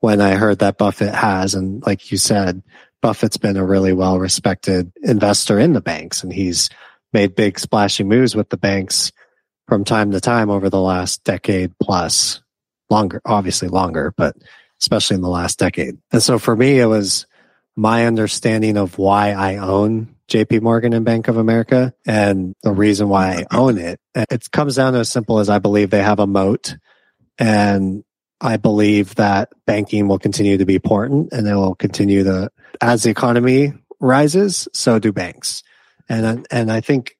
when 0.00 0.20
I 0.20 0.34
heard 0.34 0.60
that 0.60 0.78
Buffett 0.78 1.14
has. 1.14 1.54
And 1.54 1.84
like 1.86 2.10
you 2.10 2.18
said, 2.18 2.62
Buffett's 3.00 3.36
been 3.36 3.56
a 3.56 3.64
really 3.64 3.92
well 3.92 4.18
respected 4.18 4.92
investor 5.02 5.58
in 5.58 5.72
the 5.72 5.80
banks 5.80 6.22
and 6.22 6.32
he's 6.32 6.70
made 7.12 7.34
big 7.34 7.58
splashy 7.58 8.04
moves 8.04 8.34
with 8.34 8.48
the 8.48 8.56
banks 8.56 9.12
from 9.68 9.84
time 9.84 10.10
to 10.12 10.20
time 10.20 10.50
over 10.50 10.70
the 10.70 10.80
last 10.80 11.22
decade 11.24 11.72
plus 11.78 12.42
longer, 12.90 13.20
obviously 13.24 13.68
longer, 13.68 14.14
but 14.16 14.36
especially 14.80 15.16
in 15.16 15.22
the 15.22 15.28
last 15.28 15.58
decade. 15.58 15.98
And 16.10 16.22
so 16.22 16.38
for 16.38 16.56
me, 16.56 16.78
it 16.78 16.86
was 16.86 17.26
my 17.76 18.06
understanding 18.06 18.76
of 18.76 18.98
why 18.98 19.32
I 19.32 19.56
own 19.56 20.14
JP 20.28 20.62
Morgan 20.62 20.92
and 20.92 21.04
Bank 21.04 21.28
of 21.28 21.36
America. 21.36 21.92
And 22.06 22.54
the 22.62 22.72
reason 22.72 23.08
why 23.08 23.44
I 23.50 23.56
own 23.56 23.78
it, 23.78 24.00
it 24.14 24.50
comes 24.50 24.76
down 24.76 24.92
to 24.94 25.00
as 25.00 25.10
simple 25.10 25.38
as 25.38 25.48
I 25.48 25.58
believe 25.58 25.90
they 25.90 26.02
have 26.02 26.20
a 26.20 26.26
moat 26.26 26.76
and 27.38 28.04
I 28.40 28.56
believe 28.56 29.14
that 29.16 29.50
banking 29.66 30.08
will 30.08 30.18
continue 30.18 30.58
to 30.58 30.64
be 30.64 30.74
important 30.74 31.32
and 31.32 31.46
it 31.46 31.54
will 31.54 31.74
continue 31.74 32.24
to, 32.24 32.50
as 32.80 33.04
the 33.04 33.10
economy 33.10 33.72
rises, 34.00 34.68
so 34.72 34.98
do 34.98 35.12
banks. 35.12 35.62
And, 36.08 36.46
and 36.50 36.70
I 36.70 36.80
think 36.80 37.16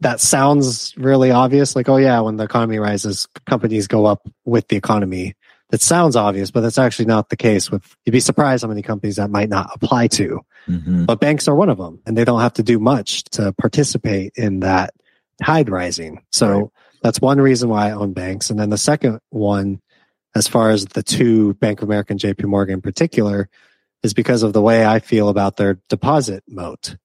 that 0.00 0.20
sounds 0.20 0.94
really 0.96 1.30
obvious. 1.30 1.76
Like, 1.76 1.88
oh 1.88 1.98
yeah, 1.98 2.20
when 2.20 2.36
the 2.36 2.44
economy 2.44 2.78
rises, 2.78 3.28
companies 3.46 3.86
go 3.86 4.06
up 4.06 4.26
with 4.44 4.68
the 4.68 4.76
economy. 4.76 5.34
That 5.70 5.80
sounds 5.80 6.16
obvious, 6.16 6.50
but 6.50 6.62
that's 6.62 6.78
actually 6.78 7.04
not 7.06 7.28
the 7.28 7.36
case 7.36 7.70
with, 7.70 7.96
you'd 8.04 8.12
be 8.12 8.20
surprised 8.20 8.62
how 8.62 8.68
many 8.68 8.82
companies 8.82 9.16
that 9.16 9.30
might 9.30 9.48
not 9.48 9.70
apply 9.72 10.08
to. 10.08 10.40
Mm-hmm. 10.68 11.04
But 11.04 11.20
banks 11.20 11.46
are 11.46 11.54
one 11.54 11.68
of 11.68 11.78
them 11.78 12.00
and 12.06 12.16
they 12.16 12.24
don't 12.24 12.40
have 12.40 12.54
to 12.54 12.62
do 12.62 12.78
much 12.78 13.24
to 13.24 13.52
participate 13.52 14.32
in 14.36 14.60
that 14.60 14.94
tide 15.42 15.68
rising. 15.68 16.24
So 16.30 16.48
right. 16.48 16.70
that's 17.02 17.20
one 17.20 17.40
reason 17.40 17.68
why 17.68 17.88
I 17.88 17.92
own 17.92 18.12
banks. 18.12 18.50
And 18.50 18.58
then 18.58 18.70
the 18.70 18.78
second 18.78 19.20
one, 19.30 19.80
as 20.34 20.48
far 20.48 20.70
as 20.70 20.86
the 20.86 21.02
two 21.04 21.54
Bank 21.54 21.82
of 21.82 21.88
America 21.88 22.12
and 22.12 22.20
JP 22.20 22.44
Morgan 22.44 22.74
in 22.74 22.82
particular, 22.82 23.48
is 24.02 24.12
because 24.12 24.42
of 24.42 24.52
the 24.52 24.62
way 24.62 24.84
I 24.84 24.98
feel 24.98 25.28
about 25.28 25.56
their 25.56 25.78
deposit 25.88 26.42
moat. 26.48 26.96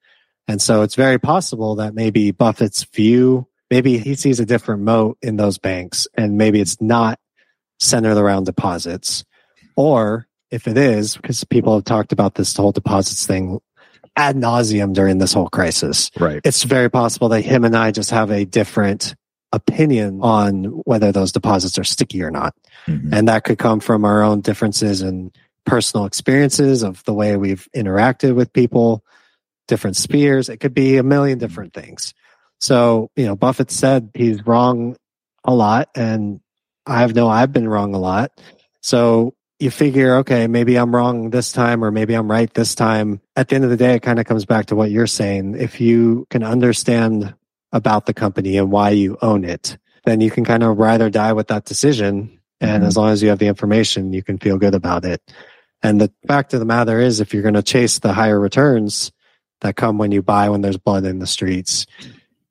And 0.48 0.62
so 0.62 0.82
it's 0.82 0.96
very 0.96 1.20
possible 1.20 1.76
that 1.76 1.94
maybe 1.94 2.32
Buffett's 2.32 2.84
view, 2.84 3.48
maybe 3.70 3.98
he 3.98 4.16
sees 4.16 4.40
a 4.40 4.46
different 4.46 4.84
moat 4.84 5.18
in 5.22 5.38
those 5.38 5.58
banks 5.58 6.08
and 6.16 6.38
maybe 6.38 6.62
it's 6.62 6.82
not 6.82 7.20
centered 7.80 8.18
around 8.18 8.46
deposits. 8.46 9.24
Or 9.76 10.28
if 10.52 10.68
it 10.68 10.78
is, 10.78 11.18
because 11.18 11.44
people 11.44 11.76
have 11.76 11.84
talked 11.84 12.12
about 12.12 12.36
this 12.36 12.56
whole 12.56 12.72
deposits 12.72 13.26
thing 13.26 13.60
ad 14.16 14.36
nauseum 14.36 14.94
during 14.94 15.18
this 15.18 15.34
whole 15.34 15.50
crisis. 15.50 16.10
Right. 16.18 16.40
It's 16.44 16.64
very 16.64 16.90
possible 16.90 17.30
that 17.30 17.42
him 17.42 17.66
and 17.66 17.76
I 17.76 17.92
just 17.92 18.12
have 18.12 18.32
a 18.32 18.46
different 18.46 19.16
opinion 19.52 20.20
on 20.22 20.66
whether 20.86 21.12
those 21.12 21.32
deposits 21.32 21.78
are 21.78 21.84
sticky 21.84 22.24
or 22.24 22.32
not. 22.32 22.56
Mm-hmm. 22.88 23.14
And 23.14 23.28
that 23.28 23.44
could 23.44 23.58
come 23.58 23.80
from 23.80 24.06
our 24.06 24.22
own 24.24 24.42
differences 24.42 25.02
in 25.02 25.32
personal 25.66 26.06
experiences 26.06 26.84
of 26.84 27.04
the 27.06 27.14
way 27.14 27.36
we've 27.38 27.68
interacted 27.76 28.36
with 28.36 28.54
people, 28.54 29.04
different 29.68 29.98
spheres. 29.98 30.50
It 30.50 30.58
could 30.58 30.74
be 30.74 30.98
a 30.98 31.04
million 31.04 31.38
different 31.38 31.74
things. 31.74 32.14
So, 32.60 33.12
you 33.16 33.26
know, 33.26 33.36
Buffett 33.36 33.72
said 33.72 34.12
he's 34.14 34.46
wrong 34.46 34.96
a 35.44 35.54
lot 35.54 35.90
and 35.96 36.40
I 36.86 37.06
know 37.08 37.28
I've 37.28 37.54
been 37.54 37.68
wrong 37.68 37.94
a 37.94 38.00
lot. 38.00 38.32
So 38.82 39.34
you 39.60 39.72
figure, 39.72 40.18
okay, 40.18 40.48
maybe 40.48 40.76
I'm 40.76 40.94
wrong 40.94 41.30
this 41.30 41.52
time 41.52 41.84
or 41.84 41.92
maybe 41.92 42.14
I'm 42.14 42.30
right 42.30 42.54
this 42.54 42.76
time. 42.76 43.22
At 43.36 43.48
the 43.48 43.56
end 43.56 43.64
of 43.64 43.70
the 43.70 43.78
day, 43.78 43.96
it 43.96 44.02
kind 44.02 44.20
of 44.20 44.26
comes 44.26 44.46
back 44.46 44.68
to 44.68 44.76
what 44.76 44.92
you're 44.92 45.08
saying. 45.08 45.56
If 45.56 45.80
you 45.80 46.28
can 46.30 46.44
understand 46.44 47.34
about 47.72 48.06
the 48.06 48.14
company 48.14 48.58
and 48.58 48.72
why 48.72 48.92
you 48.92 49.18
own 49.22 49.44
it, 49.44 49.78
then 50.06 50.22
you 50.22 50.30
can 50.30 50.46
kind 50.46 50.64
of 50.64 50.78
ride 50.78 51.02
or 51.02 51.10
die 51.10 51.34
with 51.34 51.48
that 51.48 51.66
decision. 51.66 52.40
And 52.62 52.82
mm-hmm. 52.82 52.88
as 52.88 52.98
long 52.98 53.10
as 53.10 53.24
you 53.24 53.30
have 53.30 53.40
the 53.40 53.48
information, 53.48 54.14
you 54.14 54.24
can 54.24 54.38
feel 54.38 54.58
good 54.58 54.76
about 54.76 55.06
it. 55.06 55.22
And 55.82 56.00
the 56.00 56.12
fact 56.28 56.54
of 56.54 56.60
the 56.60 56.66
matter 56.66 57.00
is, 57.00 57.20
if 57.20 57.34
you're 57.34 57.44
going 57.44 57.56
to 57.56 57.64
chase 57.64 58.00
the 58.00 58.14
higher 58.14 58.40
returns 58.40 59.12
that 59.62 59.76
come 59.76 59.98
when 59.98 60.12
you 60.12 60.22
buy 60.22 60.50
when 60.50 60.62
there's 60.62 60.78
blood 60.78 61.06
in 61.06 61.20
the 61.20 61.28
streets, 61.28 61.86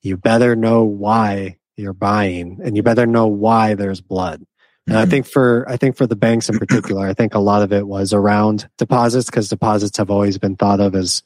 you 0.02 0.16
better 0.16 0.56
know 0.56 0.84
why 0.84 1.56
you're 1.76 1.92
buying 1.92 2.60
and 2.62 2.76
you 2.76 2.82
better 2.82 3.06
know 3.06 3.26
why 3.26 3.74
there's 3.74 4.00
blood. 4.00 4.44
And 4.86 4.96
I 4.96 5.02
mm-hmm. 5.02 5.10
think 5.10 5.26
for 5.26 5.64
I 5.68 5.76
think 5.76 5.96
for 5.96 6.06
the 6.06 6.16
banks 6.16 6.48
in 6.48 6.58
particular, 6.58 7.06
I 7.06 7.14
think 7.14 7.34
a 7.34 7.38
lot 7.38 7.62
of 7.62 7.72
it 7.72 7.86
was 7.86 8.12
around 8.12 8.68
deposits 8.76 9.26
because 9.26 9.48
deposits 9.48 9.96
have 9.96 10.10
always 10.10 10.36
been 10.38 10.56
thought 10.56 10.80
of 10.80 10.94
as 10.94 11.22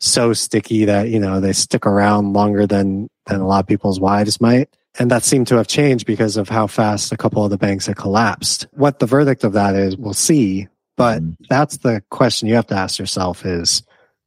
so 0.00 0.32
sticky 0.32 0.84
that 0.84 1.08
you 1.08 1.18
know 1.18 1.40
they 1.40 1.52
stick 1.52 1.86
around 1.86 2.32
longer 2.32 2.66
than 2.66 3.08
than 3.26 3.40
a 3.40 3.46
lot 3.46 3.60
of 3.60 3.66
people's 3.66 3.98
wives 3.98 4.40
might 4.40 4.68
and 4.98 5.10
that 5.10 5.24
seemed 5.24 5.46
to 5.48 5.56
have 5.56 5.66
changed 5.66 6.06
because 6.06 6.36
of 6.36 6.48
how 6.48 6.66
fast 6.66 7.12
a 7.12 7.16
couple 7.16 7.44
of 7.44 7.50
the 7.50 7.58
banks 7.58 7.86
had 7.86 7.96
collapsed 7.96 8.66
what 8.72 9.00
the 9.00 9.06
verdict 9.06 9.42
of 9.42 9.54
that 9.54 9.74
is 9.74 9.96
we'll 9.96 10.14
see 10.14 10.68
but 10.96 11.20
mm-hmm. 11.20 11.42
that's 11.48 11.78
the 11.78 12.02
question 12.10 12.48
you 12.48 12.54
have 12.54 12.66
to 12.66 12.76
ask 12.76 12.98
yourself 12.98 13.44
is 13.44 13.82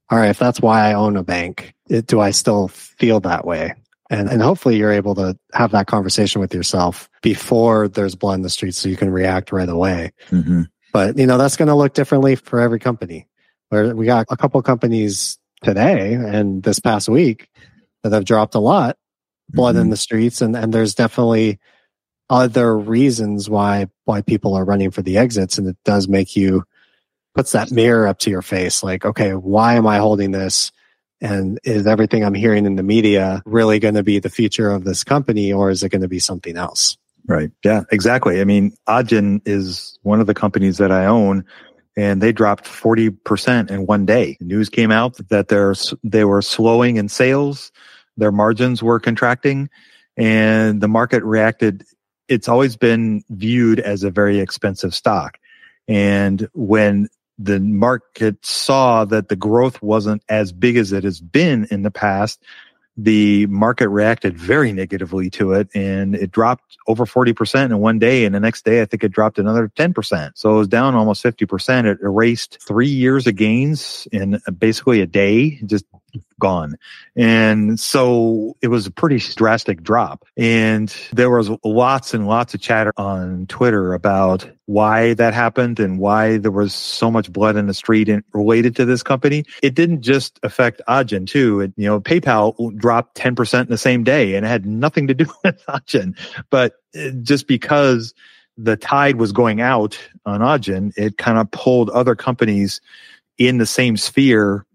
all 0.10 0.18
right 0.18 0.30
if 0.30 0.40
that's 0.40 0.60
why 0.60 0.90
i 0.90 0.94
own 0.94 1.16
a 1.16 1.24
bank 1.24 1.74
it, 1.90 2.06
do 2.06 2.20
i 2.20 2.32
still 2.32 2.68
feel 2.68 3.22
that 3.22 3.46
way 3.46 3.74
and 4.12 4.30
and 4.30 4.42
hopefully 4.42 4.76
you're 4.76 4.92
able 4.92 5.16
to 5.16 5.36
have 5.54 5.72
that 5.72 5.88
conversation 5.88 6.42
with 6.42 6.54
yourself 6.54 7.10
before 7.24 7.88
there's 7.88 8.14
blood 8.14 8.36
in 8.36 8.42
the 8.42 8.50
streets 8.50 8.78
so 8.78 8.90
you 8.90 8.98
can 8.98 9.10
react 9.10 9.52
right 9.52 9.70
away. 9.70 10.12
Mm-hmm. 10.30 10.64
but 10.92 11.18
you 11.18 11.26
know 11.26 11.38
that's 11.38 11.58
going 11.58 11.70
to 11.70 11.76
look 11.76 11.94
differently 11.94 12.36
for 12.36 12.60
every 12.60 12.80
company. 12.80 13.28
Where 13.70 13.96
we 13.96 14.06
got 14.06 14.28
a 14.30 14.36
couple 14.36 14.62
companies 14.62 15.40
today 15.64 16.14
and 16.14 16.62
this 16.62 16.80
past 16.80 17.08
week 17.08 17.50
that 18.04 18.12
have 18.12 18.26
dropped 18.26 18.54
a 18.54 18.60
lot 18.60 18.98
blood 19.50 19.76
mm-hmm. 19.76 19.84
in 19.84 19.90
the 19.90 19.98
streets. 19.98 20.42
And 20.42 20.56
and 20.56 20.74
there's 20.74 20.94
definitely 20.94 21.60
other 22.30 22.78
reasons 22.78 23.50
why 23.50 23.88
why 24.04 24.22
people 24.22 24.56
are 24.56 24.66
running 24.66 24.92
for 24.92 25.02
the 25.02 25.18
exits. 25.18 25.58
And 25.58 25.68
it 25.70 25.78
does 25.86 26.10
make 26.10 26.36
you 26.36 26.66
puts 27.34 27.54
that 27.54 27.72
mirror 27.72 28.08
up 28.08 28.20
to 28.20 28.30
your 28.30 28.42
face. 28.42 28.84
Like 28.84 29.06
okay 29.06 29.34
why 29.36 29.76
am 29.76 29.88
i 29.88 29.98
holding 29.98 30.32
this 30.32 30.74
and 31.22 31.60
is 31.64 31.88
everything 31.88 32.24
i'm 32.24 32.34
hearing 32.34 32.66
in 32.66 32.76
the 32.76 32.84
media 32.84 33.42
really 33.46 33.80
going 33.80 33.96
to 33.96 34.04
be 34.04 34.20
the 34.20 34.30
future 34.30 34.70
of 34.72 34.84
this 34.84 35.04
company 35.04 35.54
or 35.54 35.70
is 35.70 35.84
it 35.84 35.90
going 35.90 36.02
to 36.02 36.08
be 36.08 36.20
something 36.20 36.58
else 36.58 36.98
right 37.28 37.52
yeah 37.64 37.84
exactly 37.92 38.42
i 38.42 38.44
mean 38.44 38.74
Adyen 38.88 39.42
is 39.46 39.98
one 40.02 40.20
of 40.20 40.28
the 40.28 40.34
companies 40.34 40.78
that 40.78 40.92
i 40.92 41.06
own 41.06 41.46
and 41.98 42.22
they 42.22 42.32
dropped 42.32 42.66
40% 42.66 43.70
in 43.70 43.86
one 43.86 44.06
day. 44.06 44.38
News 44.40 44.70
came 44.70 44.92
out 44.92 45.18
that 45.30 45.50
they're, 45.50 45.76
they 46.04 46.24
were 46.24 46.42
slowing 46.42 46.98
in 46.98 47.10
sales. 47.10 47.72
Their 48.18 48.32
margins 48.32 48.82
were 48.82 49.00
contracting 49.00 49.70
and 50.18 50.82
the 50.82 50.88
market 50.88 51.24
reacted. 51.24 51.84
It's 52.28 52.48
always 52.48 52.78
been 52.78 53.24
viewed 53.30 53.80
as 53.80 54.04
a 54.04 54.10
very 54.10 54.40
expensive 54.40 54.96
stock. 54.96 55.38
And 55.88 56.48
when 56.54 57.10
the 57.44 57.60
market 57.60 58.46
saw 58.46 59.06
that 59.06 59.30
the 59.30 59.36
growth 59.36 59.82
wasn't 59.82 60.24
as 60.30 60.52
big 60.52 60.78
as 60.78 60.92
it 60.92 61.04
has 61.04 61.20
been 61.20 61.68
in 61.72 61.82
the 61.82 61.92
past, 61.92 62.44
the 62.98 63.48
market 63.48 63.90
reacted 63.90 64.38
very 64.38 64.72
negatively 64.74 65.30
to 65.32 65.54
it 65.54 65.70
and 65.74 66.14
it 66.14 66.32
dropped 66.32 66.78
over 66.88 67.06
40% 67.06 67.66
in 67.66 67.78
one 67.80 68.00
day. 68.00 68.26
And 68.26 68.36
the 68.36 68.40
next 68.40 68.66
day, 68.66 68.82
I 68.82 68.86
think 68.86 69.04
it 69.04 69.12
dropped 69.12 69.40
another 69.40 69.70
10%. 69.70 70.32
So 70.36 70.54
it 70.54 70.58
was 70.58 70.68
down 70.68 70.94
almost 70.96 71.24
50%. 71.24 71.86
It 71.86 72.00
erased 72.02 72.60
three 72.62 72.90
years 72.90 73.28
of 73.28 73.36
gains 73.36 74.08
in 74.12 74.40
basically 74.58 75.02
a 75.02 75.08
day, 75.08 75.62
just 75.66 75.86
gone. 76.40 76.78
And 77.16 77.80
so 77.80 78.56
it 78.62 78.68
was 78.68 78.88
a 78.88 78.92
pretty 78.92 79.20
drastic 79.36 79.84
drop. 79.84 80.26
And 80.38 80.94
there 81.14 81.30
was 81.30 81.50
lots 81.64 82.14
and 82.14 82.28
lots 82.28 82.54
of 82.54 82.62
chatter 82.62 82.94
on 82.98 83.46
Twitter 83.48 83.94
about 83.94 84.50
why 84.66 85.14
that 85.16 85.34
happened 85.34 85.80
and 85.80 86.00
why 86.00 86.38
there 86.38 86.52
was 86.52 86.74
so 86.74 87.12
much 87.12 87.32
blood 87.32 87.56
in 87.56 87.68
the 87.68 87.74
street 87.74 88.10
and 88.10 88.24
related 88.34 88.76
to 88.78 88.86
this 88.86 89.04
company. 89.04 89.44
It 89.62 89.76
didn't 89.76 90.02
just 90.02 90.40
affect 90.44 90.82
Adyen 90.88 91.28
too. 91.28 91.62
It, 91.62 91.74
you 91.76 91.86
know, 91.86 92.00
PayPal 92.00 92.76
dropped 92.78 93.18
10% 93.18 93.62
in 93.62 93.68
the 93.68 93.78
same 93.78 94.04
day 94.04 94.36
and 94.36 94.46
it 94.46 94.50
had 94.50 94.66
nothing 94.66 95.08
to 95.08 95.14
do 95.14 95.26
with 95.44 95.64
Adyen, 95.68 96.18
But 96.50 96.76
uh, 96.96 97.10
just 97.22 97.48
because 97.48 98.14
the 98.58 98.78
tide 98.78 99.16
was 99.16 99.32
going 99.32 99.62
out 99.62 99.98
on 100.26 100.42
Adyen, 100.42 100.94
it 100.98 101.18
kind 101.18 101.38
of 101.38 101.50
pulled 101.52 101.90
other 101.90 102.16
companies 102.16 102.82
in 103.38 103.58
the 103.58 103.66
same 103.66 103.98
sphere 103.98 104.66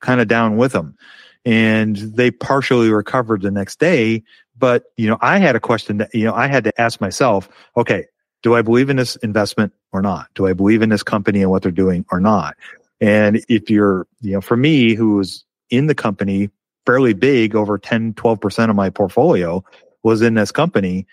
kind 0.00 0.20
of 0.20 0.28
down 0.28 0.56
with 0.56 0.72
them. 0.72 0.96
And 1.44 1.96
they 1.96 2.30
partially 2.30 2.90
recovered 2.90 3.42
the 3.42 3.50
next 3.50 3.78
day. 3.78 4.22
But, 4.58 4.84
you 4.96 5.08
know, 5.08 5.16
I 5.20 5.38
had 5.38 5.56
a 5.56 5.60
question 5.60 5.98
that, 5.98 6.14
you 6.14 6.24
know, 6.24 6.34
I 6.34 6.48
had 6.48 6.64
to 6.64 6.80
ask 6.80 7.00
myself, 7.00 7.48
okay, 7.76 8.06
do 8.42 8.54
I 8.54 8.62
believe 8.62 8.90
in 8.90 8.96
this 8.96 9.16
investment 9.16 9.72
or 9.92 10.02
not? 10.02 10.28
Do 10.34 10.46
I 10.46 10.52
believe 10.52 10.82
in 10.82 10.90
this 10.90 11.02
company 11.02 11.42
and 11.42 11.50
what 11.50 11.62
they're 11.62 11.72
doing 11.72 12.04
or 12.10 12.20
not? 12.20 12.56
And 13.00 13.42
if 13.48 13.70
you're, 13.70 14.06
you 14.20 14.32
know, 14.32 14.40
for 14.40 14.56
me, 14.56 14.94
who 14.94 15.16
was 15.16 15.44
in 15.70 15.86
the 15.86 15.94
company 15.94 16.50
fairly 16.84 17.14
big, 17.14 17.54
over 17.54 17.78
10, 17.78 18.14
12% 18.14 18.70
of 18.70 18.76
my 18.76 18.90
portfolio 18.90 19.64
was 20.02 20.22
in 20.22 20.34
this 20.34 20.52
company, 20.52 21.06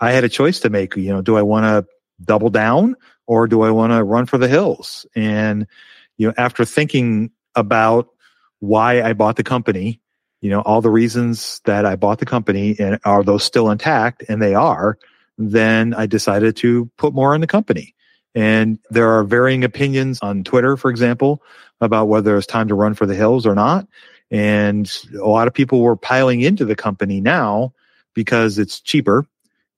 I 0.00 0.12
had 0.12 0.24
a 0.24 0.28
choice 0.28 0.60
to 0.60 0.70
make. 0.70 0.96
You 0.96 1.12
know, 1.12 1.22
do 1.22 1.36
I 1.36 1.42
want 1.42 1.64
to 1.64 1.86
double 2.24 2.50
down 2.50 2.96
or 3.26 3.46
do 3.46 3.62
I 3.62 3.70
want 3.70 3.92
to 3.92 4.04
run 4.04 4.26
for 4.26 4.38
the 4.38 4.48
hills? 4.48 5.06
And, 5.14 5.66
you 6.16 6.28
know, 6.28 6.34
after 6.36 6.64
thinking 6.64 7.30
about 7.54 8.08
why 8.60 9.02
I 9.02 9.12
bought 9.12 9.36
the 9.36 9.44
company, 9.44 10.00
you 10.40 10.50
know, 10.50 10.60
all 10.60 10.80
the 10.80 10.90
reasons 10.90 11.60
that 11.64 11.84
I 11.84 11.96
bought 11.96 12.18
the 12.18 12.26
company 12.26 12.76
and 12.78 12.98
are 13.04 13.22
those 13.22 13.44
still 13.44 13.70
intact? 13.70 14.24
And 14.28 14.40
they 14.40 14.54
are. 14.54 14.98
Then 15.38 15.94
I 15.94 16.06
decided 16.06 16.56
to 16.56 16.90
put 16.96 17.14
more 17.14 17.34
in 17.34 17.40
the 17.40 17.46
company. 17.46 17.94
And 18.34 18.78
there 18.90 19.10
are 19.12 19.24
varying 19.24 19.64
opinions 19.64 20.18
on 20.20 20.44
Twitter, 20.44 20.76
for 20.76 20.90
example, 20.90 21.42
about 21.80 22.08
whether 22.08 22.36
it's 22.36 22.46
time 22.46 22.68
to 22.68 22.74
run 22.74 22.94
for 22.94 23.06
the 23.06 23.14
hills 23.14 23.46
or 23.46 23.54
not. 23.54 23.86
And 24.30 24.90
a 25.14 25.26
lot 25.26 25.46
of 25.46 25.54
people 25.54 25.80
were 25.80 25.96
piling 25.96 26.40
into 26.40 26.64
the 26.64 26.76
company 26.76 27.20
now 27.20 27.72
because 28.14 28.58
it's 28.58 28.80
cheaper. 28.80 29.26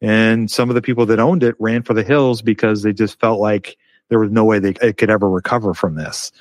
And 0.01 0.51
some 0.51 0.71
of 0.71 0.75
the 0.75 0.83
people 0.83 1.07
that 1.07 1.19
owned 1.19 1.43
it 1.43 1.57
ran 1.59 1.83
for 1.83 1.95
the 1.95 2.05
hills 2.05 2.41
because 2.41 2.83
they 2.83 2.93
just 2.93 3.21
felt 3.21 3.41
like 3.41 3.77
there 4.09 4.19
was 4.19 4.31
no 4.31 4.45
way 4.45 4.59
they 4.59 4.93
could 4.93 5.11
ever 5.11 5.29
recover 5.29 5.75
from 5.75 5.97
this. 5.97 6.33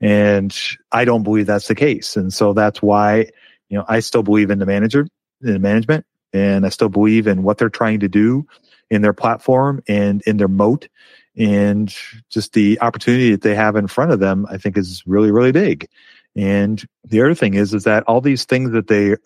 And 0.00 0.56
I 0.92 1.04
don't 1.04 1.22
believe 1.22 1.46
that's 1.46 1.68
the 1.68 1.74
case. 1.74 2.16
And 2.16 2.32
so 2.32 2.52
that's 2.52 2.82
why, 2.82 3.30
you 3.68 3.78
know, 3.78 3.84
I 3.88 4.00
still 4.00 4.22
believe 4.22 4.50
in 4.50 4.58
the 4.58 4.66
manager, 4.66 5.06
in 5.42 5.62
management, 5.62 6.04
and 6.32 6.66
I 6.66 6.68
still 6.68 6.88
believe 6.88 7.26
in 7.26 7.42
what 7.42 7.58
they're 7.58 7.70
trying 7.70 8.00
to 8.00 8.08
do 8.08 8.46
in 8.90 9.02
their 9.02 9.14
platform 9.14 9.82
and 9.88 10.22
in 10.22 10.36
their 10.36 10.48
moat. 10.48 10.88
And 11.36 11.94
just 12.30 12.52
the 12.52 12.80
opportunity 12.80 13.30
that 13.32 13.42
they 13.42 13.54
have 13.54 13.76
in 13.76 13.88
front 13.88 14.12
of 14.12 14.20
them, 14.20 14.46
I 14.50 14.58
think 14.58 14.76
is 14.76 15.02
really, 15.06 15.30
really 15.30 15.52
big. 15.52 15.88
And 16.34 16.82
the 17.04 17.22
other 17.22 17.34
thing 17.34 17.54
is, 17.54 17.74
is 17.74 17.84
that 17.84 18.04
all 18.04 18.20
these 18.20 18.44
things 18.44 18.72
that 18.72 18.88
they 18.88 19.16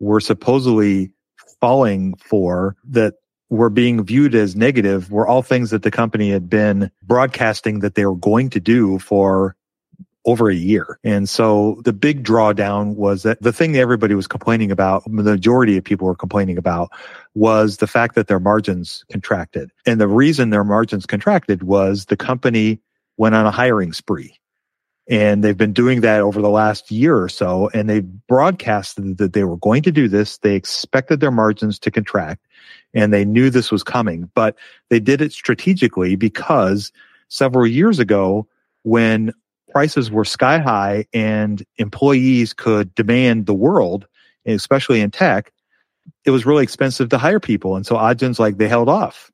were 0.00 0.20
supposedly 0.20 1.10
falling 1.60 2.14
for 2.16 2.76
that 2.88 3.14
were 3.50 3.70
being 3.70 4.04
viewed 4.04 4.34
as 4.34 4.54
negative 4.54 5.10
were 5.10 5.26
all 5.26 5.42
things 5.42 5.70
that 5.70 5.82
the 5.82 5.90
company 5.90 6.30
had 6.30 6.50
been 6.50 6.90
broadcasting 7.02 7.80
that 7.80 7.94
they 7.94 8.04
were 8.04 8.16
going 8.16 8.50
to 8.50 8.60
do 8.60 8.98
for 8.98 9.56
over 10.28 10.50
a 10.50 10.54
year. 10.54 10.98
And 11.02 11.26
so 11.26 11.80
the 11.86 11.92
big 11.94 12.22
drawdown 12.22 12.96
was 12.96 13.22
that 13.22 13.40
the 13.40 13.52
thing 13.52 13.72
that 13.72 13.78
everybody 13.78 14.14
was 14.14 14.26
complaining 14.26 14.70
about, 14.70 15.04
the 15.04 15.22
majority 15.22 15.78
of 15.78 15.84
people 15.84 16.06
were 16.06 16.14
complaining 16.14 16.58
about 16.58 16.90
was 17.34 17.78
the 17.78 17.86
fact 17.86 18.14
that 18.14 18.26
their 18.26 18.38
margins 18.38 19.06
contracted. 19.10 19.70
And 19.86 19.98
the 19.98 20.06
reason 20.06 20.50
their 20.50 20.64
margins 20.64 21.06
contracted 21.06 21.62
was 21.62 22.04
the 22.04 22.16
company 22.16 22.78
went 23.16 23.36
on 23.36 23.46
a 23.46 23.50
hiring 23.50 23.94
spree. 23.94 24.38
And 25.08 25.42
they've 25.42 25.56
been 25.56 25.72
doing 25.72 26.02
that 26.02 26.20
over 26.20 26.42
the 26.42 26.50
last 26.50 26.90
year 26.90 27.16
or 27.16 27.30
so. 27.30 27.70
And 27.72 27.88
they 27.88 28.00
broadcasted 28.00 29.16
that 29.16 29.32
they 29.32 29.44
were 29.44 29.56
going 29.56 29.82
to 29.84 29.90
do 29.90 30.08
this. 30.08 30.36
They 30.36 30.56
expected 30.56 31.20
their 31.20 31.30
margins 31.30 31.78
to 31.78 31.90
contract 31.90 32.46
and 32.92 33.14
they 33.14 33.24
knew 33.24 33.48
this 33.48 33.72
was 33.72 33.82
coming, 33.82 34.30
but 34.34 34.56
they 34.90 35.00
did 35.00 35.22
it 35.22 35.32
strategically 35.32 36.16
because 36.16 36.92
several 37.28 37.66
years 37.66 37.98
ago, 37.98 38.46
when 38.82 39.32
prices 39.70 40.10
were 40.10 40.24
sky 40.24 40.58
high 40.58 41.06
and 41.12 41.64
employees 41.76 42.52
could 42.52 42.94
demand 42.94 43.46
the 43.46 43.54
world, 43.54 44.06
especially 44.46 45.00
in 45.00 45.10
tech, 45.10 45.52
it 46.24 46.30
was 46.30 46.46
really 46.46 46.62
expensive 46.62 47.08
to 47.10 47.18
hire 47.18 47.40
people. 47.40 47.76
And 47.76 47.86
so 47.86 47.96
Adyen's 47.96 48.38
like 48.38 48.58
they 48.58 48.68
held 48.68 48.88
off. 48.88 49.30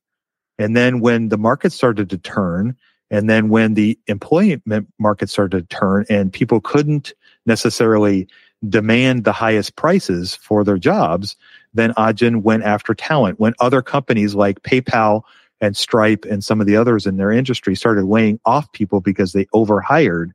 And 0.57 0.75
then 0.75 0.99
when 0.99 1.29
the 1.29 1.37
market 1.37 1.71
started 1.73 2.09
to 2.09 2.17
turn, 2.17 2.75
and 3.11 3.29
then 3.29 3.49
when 3.49 3.75
the 3.75 3.99
employment 4.07 4.87
market 4.99 5.29
started 5.29 5.69
to 5.69 5.75
turn 5.75 6.05
and 6.09 6.33
people 6.33 6.59
couldn't 6.59 7.13
necessarily 7.45 8.27
demand 8.67 9.25
the 9.25 9.31
highest 9.31 9.75
prices 9.75 10.35
for 10.35 10.63
their 10.63 10.77
jobs, 10.77 11.35
then 11.73 11.93
Adyen 11.93 12.41
went 12.41 12.63
after 12.63 12.95
talent. 12.95 13.39
When 13.39 13.53
other 13.59 13.81
companies 13.81 14.33
like 14.33 14.63
PayPal 14.63 15.21
and 15.65 15.75
Stripe 15.75 16.25
and 16.25 16.43
some 16.43 16.61
of 16.61 16.67
the 16.67 16.75
others 16.75 17.05
in 17.05 17.17
their 17.17 17.31
industry 17.31 17.75
started 17.75 18.05
laying 18.05 18.39
off 18.45 18.71
people 18.71 19.01
because 19.01 19.33
they 19.33 19.47
overhired, 19.53 20.31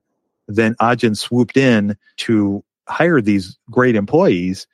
then 0.48 0.74
Adyen 0.80 1.16
swooped 1.16 1.56
in 1.56 1.96
to 2.16 2.64
hire 2.88 3.20
these 3.20 3.56
great 3.70 3.94
employees 3.94 4.66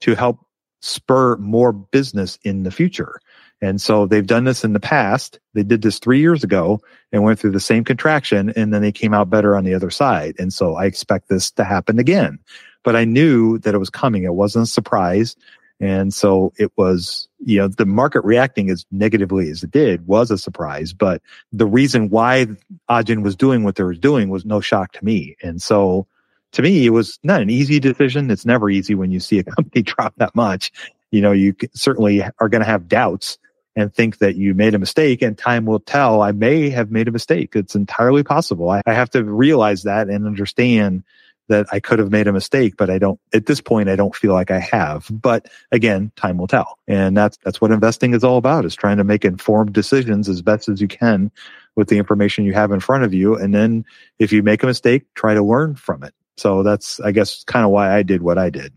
to 0.00 0.14
help 0.14 0.38
spur 0.82 1.36
more 1.38 1.72
business 1.72 2.38
in 2.44 2.62
the 2.62 2.70
future. 2.70 3.18
And 3.62 3.80
so 3.80 4.04
they've 4.04 4.26
done 4.26 4.44
this 4.44 4.62
in 4.62 4.74
the 4.74 4.80
past. 4.80 5.38
They 5.54 5.62
did 5.62 5.80
this 5.80 5.98
three 5.98 6.20
years 6.20 6.44
ago 6.44 6.82
and 7.10 7.22
went 7.22 7.38
through 7.38 7.52
the 7.52 7.60
same 7.60 7.82
contraction 7.82 8.50
and 8.50 8.74
then 8.74 8.82
they 8.82 8.92
came 8.92 9.14
out 9.14 9.30
better 9.30 9.56
on 9.56 9.64
the 9.64 9.72
other 9.72 9.90
side. 9.90 10.34
And 10.38 10.52
so 10.52 10.74
I 10.74 10.84
expect 10.84 11.30
this 11.30 11.50
to 11.52 11.64
happen 11.64 11.98
again. 11.98 12.38
But 12.82 12.96
I 12.96 13.06
knew 13.06 13.58
that 13.60 13.74
it 13.74 13.78
was 13.78 13.88
coming. 13.88 14.24
It 14.24 14.34
wasn't 14.34 14.64
a 14.64 14.70
surprise. 14.70 15.34
And 15.80 16.14
so 16.14 16.52
it 16.56 16.72
was, 16.76 17.28
you 17.44 17.58
know, 17.58 17.68
the 17.68 17.86
market 17.86 18.24
reacting 18.24 18.70
as 18.70 18.86
negatively 18.90 19.50
as 19.50 19.62
it 19.62 19.70
did 19.70 20.06
was 20.06 20.30
a 20.30 20.38
surprise. 20.38 20.92
But 20.92 21.20
the 21.52 21.66
reason 21.66 22.10
why 22.10 22.46
Adyen 22.88 23.22
was 23.22 23.36
doing 23.36 23.64
what 23.64 23.76
they 23.76 23.82
were 23.82 23.94
doing 23.94 24.28
was 24.28 24.44
no 24.44 24.60
shock 24.60 24.92
to 24.92 25.04
me. 25.04 25.36
And 25.42 25.60
so 25.60 26.06
to 26.52 26.62
me, 26.62 26.86
it 26.86 26.90
was 26.90 27.18
not 27.22 27.42
an 27.42 27.50
easy 27.50 27.80
decision. 27.80 28.30
It's 28.30 28.46
never 28.46 28.70
easy 28.70 28.94
when 28.94 29.10
you 29.10 29.20
see 29.20 29.40
a 29.40 29.44
company 29.56 29.82
drop 29.82 30.14
that 30.16 30.34
much. 30.34 30.72
You 31.10 31.20
know, 31.20 31.32
you 31.32 31.54
certainly 31.74 32.22
are 32.22 32.48
going 32.48 32.62
to 32.62 32.66
have 32.66 32.88
doubts 32.88 33.38
and 33.76 33.92
think 33.92 34.18
that 34.18 34.36
you 34.36 34.54
made 34.54 34.74
a 34.74 34.78
mistake 34.78 35.20
and 35.20 35.36
time 35.36 35.66
will 35.66 35.80
tell. 35.80 36.22
I 36.22 36.30
may 36.30 36.70
have 36.70 36.92
made 36.92 37.08
a 37.08 37.12
mistake. 37.12 37.56
It's 37.56 37.74
entirely 37.74 38.22
possible. 38.22 38.70
I, 38.70 38.82
I 38.86 38.94
have 38.94 39.10
to 39.10 39.24
realize 39.24 39.82
that 39.82 40.08
and 40.08 40.26
understand 40.26 41.02
that 41.48 41.66
I 41.72 41.80
could 41.80 41.98
have 41.98 42.10
made 42.10 42.26
a 42.26 42.32
mistake, 42.32 42.76
but 42.76 42.88
I 42.88 42.98
don't, 42.98 43.20
at 43.32 43.46
this 43.46 43.60
point, 43.60 43.88
I 43.88 43.96
don't 43.96 44.16
feel 44.16 44.32
like 44.32 44.50
I 44.50 44.60
have. 44.60 45.08
But 45.10 45.48
again, 45.72 46.10
time 46.16 46.38
will 46.38 46.46
tell. 46.46 46.78
And 46.88 47.16
that's, 47.16 47.36
that's 47.44 47.60
what 47.60 47.70
investing 47.70 48.14
is 48.14 48.24
all 48.24 48.38
about 48.38 48.64
is 48.64 48.74
trying 48.74 48.96
to 48.96 49.04
make 49.04 49.24
informed 49.24 49.72
decisions 49.72 50.28
as 50.28 50.42
best 50.42 50.68
as 50.68 50.80
you 50.80 50.88
can 50.88 51.30
with 51.76 51.88
the 51.88 51.98
information 51.98 52.44
you 52.44 52.54
have 52.54 52.72
in 52.72 52.80
front 52.80 53.04
of 53.04 53.12
you. 53.12 53.36
And 53.36 53.54
then 53.54 53.84
if 54.18 54.32
you 54.32 54.42
make 54.42 54.62
a 54.62 54.66
mistake, 54.66 55.04
try 55.14 55.34
to 55.34 55.42
learn 55.42 55.74
from 55.74 56.02
it. 56.02 56.14
So 56.36 56.62
that's, 56.62 56.98
I 57.00 57.12
guess, 57.12 57.44
kind 57.44 57.64
of 57.64 57.70
why 57.70 57.94
I 57.94 58.02
did 58.02 58.22
what 58.22 58.38
I 58.38 58.50
did. 58.50 58.72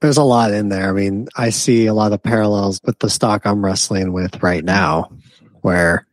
There's 0.00 0.18
a 0.18 0.22
lot 0.22 0.52
in 0.52 0.68
there. 0.68 0.90
I 0.90 0.92
mean, 0.92 1.28
I 1.36 1.50
see 1.50 1.86
a 1.86 1.94
lot 1.94 2.12
of 2.12 2.22
parallels 2.22 2.80
with 2.84 2.98
the 2.98 3.10
stock 3.10 3.46
I'm 3.46 3.64
wrestling 3.64 4.12
with 4.12 4.42
right 4.42 4.64
now, 4.64 5.10
where 5.62 6.06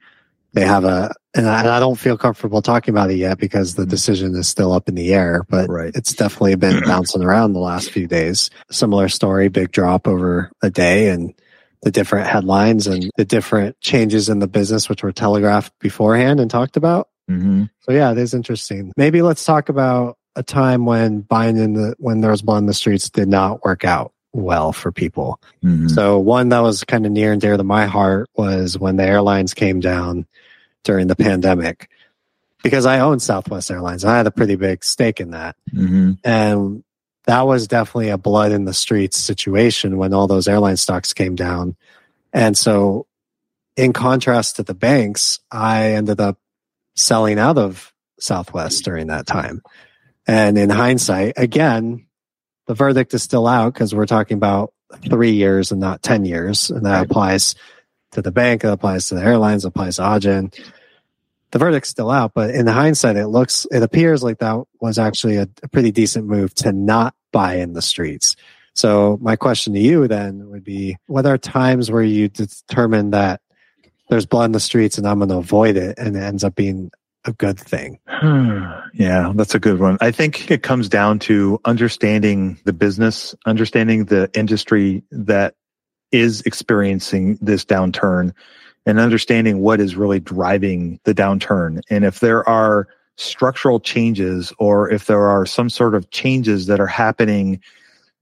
they 0.54 0.66
have 0.66 0.86
a 0.86 1.14
and 1.36 1.50
I, 1.50 1.62
and 1.62 1.70
I, 1.70 1.80
don't 1.80 1.98
feel 1.98 2.16
comfortable 2.16 2.62
talking 2.62 2.94
about 2.94 3.10
it 3.10 3.16
yet 3.16 3.40
because 3.40 3.74
the 3.74 3.86
mm. 3.86 3.90
decision 3.90 4.36
is 4.36 4.48
still 4.48 4.72
up 4.72 4.88
in 4.88 4.94
the 4.94 5.14
air, 5.14 5.44
but 5.50 5.68
right. 5.68 5.92
it's 5.96 6.14
definitely 6.14 6.56
been 6.56 6.84
bouncing 6.86 7.24
around 7.24 7.54
the 7.54 7.60
last 7.60 7.90
few 7.90 8.08
days. 8.08 8.52
Similar 8.70 9.10
story, 9.10 9.48
big 9.48 9.72
drop 9.72 10.08
over 10.08 10.52
a 10.62 10.70
day 10.70 11.10
and 11.10 11.34
the 11.82 11.92
different 11.92 12.28
headlines 12.28 12.86
and 12.86 13.10
the 13.18 13.26
different 13.26 13.80
changes 13.82 14.30
in 14.30 14.40
the 14.40 14.48
business, 14.48 14.88
which 14.88 15.02
were 15.02 15.12
telegraphed 15.12 15.74
beforehand 15.80 16.40
and 16.40 16.52
talked 16.52 16.78
about. 16.78 17.10
Mm-hmm. 17.30 17.64
So 17.82 17.92
yeah, 17.92 18.12
it 18.12 18.20
is 18.20 18.34
interesting. 18.36 18.94
Maybe 18.96 19.24
let's 19.24 19.44
talk 19.44 19.70
about 19.70 20.18
a 20.36 20.44
time 20.44 20.86
when 20.86 21.22
buying 21.22 21.58
in 21.58 21.74
the, 21.74 21.96
when 21.98 22.22
there 22.22 22.32
was 22.32 22.44
blood 22.44 22.60
in 22.60 22.66
the 22.68 22.74
streets 22.74 23.10
did 23.10 23.28
not 23.28 23.64
work 23.66 23.84
out 23.84 24.14
well 24.34 24.74
for 24.74 24.92
people. 24.92 25.40
Mm-hmm. 25.64 25.88
So 25.90 26.20
one 26.20 26.50
that 26.50 26.60
was 26.60 26.84
kind 26.84 27.06
of 27.06 27.12
near 27.12 27.32
and 27.32 27.42
dear 27.42 27.56
to 27.56 27.64
my 27.64 27.86
heart 27.86 28.30
was 28.36 28.78
when 28.78 28.98
the 28.98 29.04
airlines 29.04 29.54
came 29.54 29.80
down 29.80 30.26
during 30.84 31.08
the 31.08 31.16
pandemic 31.16 31.90
because 32.64 32.86
I 32.86 33.00
own 33.00 33.20
Southwest 33.20 33.70
Airlines. 33.70 34.04
And 34.04 34.12
I 34.12 34.18
had 34.18 34.28
a 34.28 34.32
pretty 34.32 34.56
big 34.56 34.84
stake 34.84 35.20
in 35.20 35.32
that. 35.32 35.56
Mm-hmm. 35.72 36.14
And 36.24 36.84
that 37.26 37.42
was 37.42 37.68
definitely 37.68 38.10
a 38.10 38.18
blood 38.18 38.52
in 38.52 38.66
the 38.66 38.74
streets 38.74 39.18
situation 39.18 39.98
when 39.98 40.14
all 40.14 40.28
those 40.28 40.48
airline 40.48 40.78
stocks 40.78 41.14
came 41.14 41.36
down. 41.36 41.76
And 42.32 42.58
so, 42.58 43.06
in 43.76 43.94
contrast 43.94 44.58
to 44.58 44.64
the 44.64 44.74
banks, 44.74 45.40
I 45.52 45.94
ended 45.94 46.20
up 46.20 46.38
selling 46.96 47.40
out 47.40 47.58
of 47.58 47.94
Southwest 48.20 48.84
during 48.84 49.08
that 49.08 49.26
time. 49.26 49.62
And 50.28 50.58
in 50.58 50.70
hindsight, 50.70 51.34
again, 51.38 52.06
the 52.68 52.74
verdict 52.74 53.14
is 53.14 53.24
still 53.24 53.48
out 53.48 53.74
because 53.74 53.94
we're 53.94 54.06
talking 54.06 54.38
about 54.38 54.74
three 55.10 55.32
years 55.32 55.72
and 55.72 55.82
not 55.82 56.02
10 56.02 56.26
years. 56.26 56.70
And 56.70 56.86
that 56.86 56.98
right. 56.98 57.06
applies 57.06 57.56
to 58.12 58.22
the 58.22 58.32
bank, 58.32 58.64
it 58.64 58.70
applies 58.70 59.08
to 59.08 59.16
the 59.16 59.24
airlines, 59.24 59.66
it 59.66 59.70
applies 59.70 59.98
to 59.98 60.04
Adyen. 60.04 60.54
The 61.52 61.60
verdict's 61.60 61.90
still 61.90 62.10
out, 62.10 62.34
but 62.34 62.52
in 62.52 62.66
the 62.66 62.72
hindsight, 62.72 63.16
it 63.16 63.28
looks, 63.28 63.68
it 63.72 63.84
appears 63.84 64.24
like 64.24 64.40
that 64.40 64.64
was 64.80 64.98
actually 64.98 65.38
a, 65.38 65.48
a 65.62 65.68
pretty 65.68 65.92
decent 65.92 66.26
move 66.26 66.54
to 66.56 66.72
not 66.72 67.16
buy 67.32 67.56
in 67.56 67.74
the 67.74 67.82
streets. 67.82 68.36
So 68.74 69.20
my 69.22 69.36
question 69.36 69.74
to 69.74 69.80
you 69.80 70.08
then 70.08 70.50
would 70.50 70.64
be, 70.64 70.98
what 71.06 71.28
are 71.28 71.38
times 71.38 71.92
where 71.92 72.04
you 72.04 72.28
determine 72.28 73.12
that 73.12 73.42
there's 74.10 74.26
blood 74.26 74.46
in 74.46 74.52
the 74.52 74.60
streets 74.60 74.98
and 74.98 75.08
I'm 75.08 75.20
going 75.20 75.30
to 75.30 75.38
avoid 75.38 75.78
it 75.78 75.98
and 75.98 76.16
it 76.16 76.22
ends 76.22 76.44
up 76.44 76.56
being 76.56 76.92
a 77.26 77.34
good 77.34 77.60
thing? 77.60 78.00
yeah, 78.94 79.32
that's 79.36 79.56
a 79.56 79.60
good 79.60 79.80
one. 79.80 79.98
I 80.02 80.12
think 80.12 80.52
it 80.52 80.64
comes 80.64 80.90
down 80.90 81.20
to 81.20 81.60
understanding 81.66 82.60
the 82.66 82.74
business, 82.74 83.36
understanding 83.46 84.06
the 84.06 84.30
industry 84.34 85.04
that 85.12 85.56
is 86.12 86.42
experiencing 86.42 87.38
this 87.42 87.66
downturn 87.66 88.34
and 88.86 89.00
understanding 89.00 89.60
what 89.60 89.80
is 89.80 89.96
really 89.96 90.20
driving 90.20 91.00
the 91.06 91.14
downturn. 91.14 91.82
And 91.90 92.06
if 92.06 92.20
there 92.20 92.48
are 92.48 92.88
structural 93.18 93.80
changes 93.80 94.54
or 94.60 94.90
if 94.90 95.06
there 95.06 95.28
are 95.28 95.46
some 95.46 95.70
sort 95.70 95.96
of 95.96 96.10
changes 96.12 96.68
that 96.68 96.80
are 96.80 96.88
happening 96.88 97.62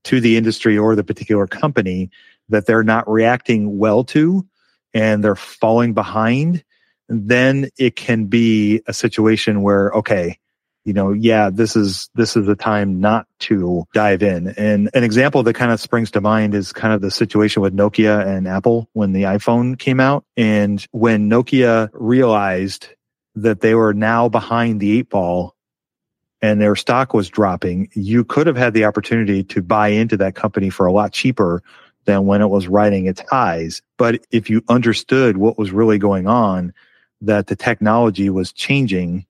to 0.04 0.20
the 0.20 0.38
industry 0.38 0.78
or 0.78 0.96
the 0.96 1.04
particular 1.04 1.48
company 1.48 2.10
that 2.50 2.66
they're 2.66 2.84
not 2.84 3.10
reacting 3.10 3.78
well 3.78 4.04
to 4.04 4.46
and 4.94 5.24
they're 5.24 5.36
falling 5.36 5.94
behind, 5.94 6.64
then 7.12 7.70
it 7.78 7.96
can 7.96 8.26
be 8.26 8.82
a 8.88 8.94
situation 8.94 9.62
where, 9.62 9.92
okay, 9.92 10.38
you 10.86 10.94
know, 10.94 11.12
yeah, 11.12 11.50
this 11.52 11.76
is, 11.76 12.10
this 12.16 12.36
is 12.36 12.46
the 12.48 12.56
time 12.56 13.00
not 13.00 13.28
to 13.40 13.86
dive 13.94 14.24
in. 14.24 14.48
And 14.58 14.90
an 14.94 15.04
example 15.04 15.44
that 15.44 15.54
kind 15.54 15.72
of 15.72 15.80
springs 15.80 16.10
to 16.12 16.22
mind 16.22 16.56
is 16.56 16.72
kind 16.72 16.94
of 16.94 17.02
the 17.02 17.12
situation 17.12 17.62
with 17.62 17.76
Nokia 17.76 18.26
and 18.26 18.48
Apple 18.48 18.90
when 18.94 19.12
the 19.12 19.24
iPhone 19.24 19.78
came 19.78 20.00
out. 20.00 20.26
And 20.38 20.84
when 20.92 21.30
Nokia 21.30 21.90
realized 21.94 22.88
that 23.36 23.62
they 23.62 23.76
were 23.76 23.94
now 23.94 24.30
behind 24.30 24.80
the 24.80 24.98
eight 24.98 25.10
ball 25.10 25.56
and 26.42 26.60
their 26.60 26.76
stock 26.76 27.14
was 27.14 27.30
dropping, 27.30 27.90
you 27.94 28.24
could 28.24 28.48
have 28.48 28.58
had 28.58 28.74
the 28.74 28.86
opportunity 28.86 29.44
to 29.44 29.62
buy 29.62 29.90
into 29.90 30.18
that 30.18 30.34
company 30.34 30.70
for 30.70 30.86
a 30.86 30.92
lot 30.94 31.12
cheaper 31.12 31.62
than 32.06 32.26
when 32.26 32.42
it 32.42 32.50
was 32.50 32.68
riding 32.68 33.06
its 33.06 33.22
highs. 33.30 33.84
But 33.98 34.26
if 34.32 34.50
you 34.50 34.64
understood 34.68 35.38
what 35.38 35.60
was 35.60 35.72
really 35.72 36.00
going 36.00 36.26
on, 36.26 36.74
that 37.22 37.48
the 37.48 37.56
technology 37.56 38.30
was 38.30 38.52
changing 38.52 39.26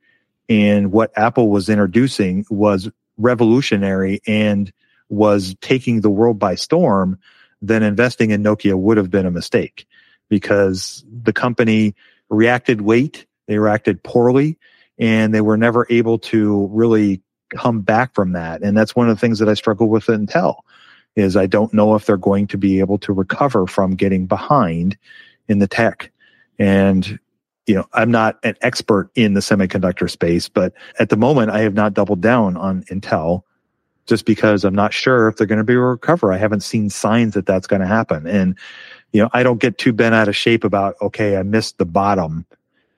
And 0.51 0.91
what 0.91 1.17
Apple 1.17 1.47
was 1.47 1.69
introducing 1.69 2.45
was 2.49 2.89
revolutionary 3.17 4.19
and 4.27 4.69
was 5.07 5.55
taking 5.61 6.01
the 6.01 6.09
world 6.09 6.39
by 6.39 6.55
storm, 6.55 7.17
then 7.61 7.83
investing 7.83 8.31
in 8.31 8.43
Nokia 8.43 8.77
would 8.77 8.97
have 8.97 9.09
been 9.09 9.25
a 9.25 9.31
mistake 9.31 9.87
because 10.27 11.05
the 11.09 11.31
company 11.31 11.95
reacted 12.29 12.81
late, 12.81 13.25
they 13.47 13.59
reacted 13.59 14.03
poorly, 14.03 14.57
and 14.99 15.33
they 15.33 15.39
were 15.39 15.55
never 15.55 15.87
able 15.89 16.19
to 16.19 16.67
really 16.67 17.21
come 17.49 17.79
back 17.79 18.13
from 18.13 18.33
that. 18.33 18.61
And 18.61 18.75
that's 18.77 18.93
one 18.93 19.09
of 19.09 19.15
the 19.15 19.21
things 19.21 19.39
that 19.39 19.47
I 19.47 19.53
struggle 19.53 19.87
with 19.87 20.09
at 20.09 20.19
Intel 20.19 20.57
is 21.15 21.37
I 21.37 21.47
don't 21.47 21.73
know 21.73 21.95
if 21.95 22.05
they're 22.05 22.17
going 22.17 22.47
to 22.47 22.57
be 22.57 22.79
able 22.81 22.97
to 22.99 23.13
recover 23.13 23.67
from 23.67 23.95
getting 23.95 24.25
behind 24.25 24.97
in 25.47 25.59
the 25.59 25.67
tech. 25.67 26.11
And 26.59 27.19
you 27.71 27.77
know, 27.77 27.87
I'm 27.93 28.11
not 28.11 28.37
an 28.43 28.55
expert 28.59 29.09
in 29.15 29.33
the 29.33 29.39
semiconductor 29.39 30.09
space, 30.09 30.49
but 30.49 30.73
at 30.99 31.07
the 31.07 31.15
moment 31.15 31.51
I 31.51 31.61
have 31.61 31.73
not 31.73 31.93
doubled 31.93 32.19
down 32.19 32.57
on 32.57 32.83
Intel 32.91 33.43
just 34.07 34.25
because 34.25 34.65
I'm 34.65 34.75
not 34.75 34.91
sure 34.91 35.29
if 35.29 35.37
they're 35.37 35.47
going 35.47 35.57
to 35.57 35.63
be 35.63 35.75
a 35.75 35.79
recover. 35.79 36.33
I 36.33 36.37
haven't 36.37 36.63
seen 36.63 36.89
signs 36.89 37.33
that 37.33 37.45
that's 37.45 37.67
going 37.67 37.79
to 37.79 37.87
happen. 37.87 38.27
And, 38.27 38.57
you 39.13 39.21
know, 39.21 39.29
I 39.31 39.41
don't 39.41 39.61
get 39.61 39.77
too 39.77 39.93
bent 39.93 40.13
out 40.13 40.27
of 40.27 40.35
shape 40.35 40.65
about, 40.65 40.95
okay, 41.01 41.37
I 41.37 41.43
missed 41.43 41.77
the 41.77 41.85
bottom 41.85 42.45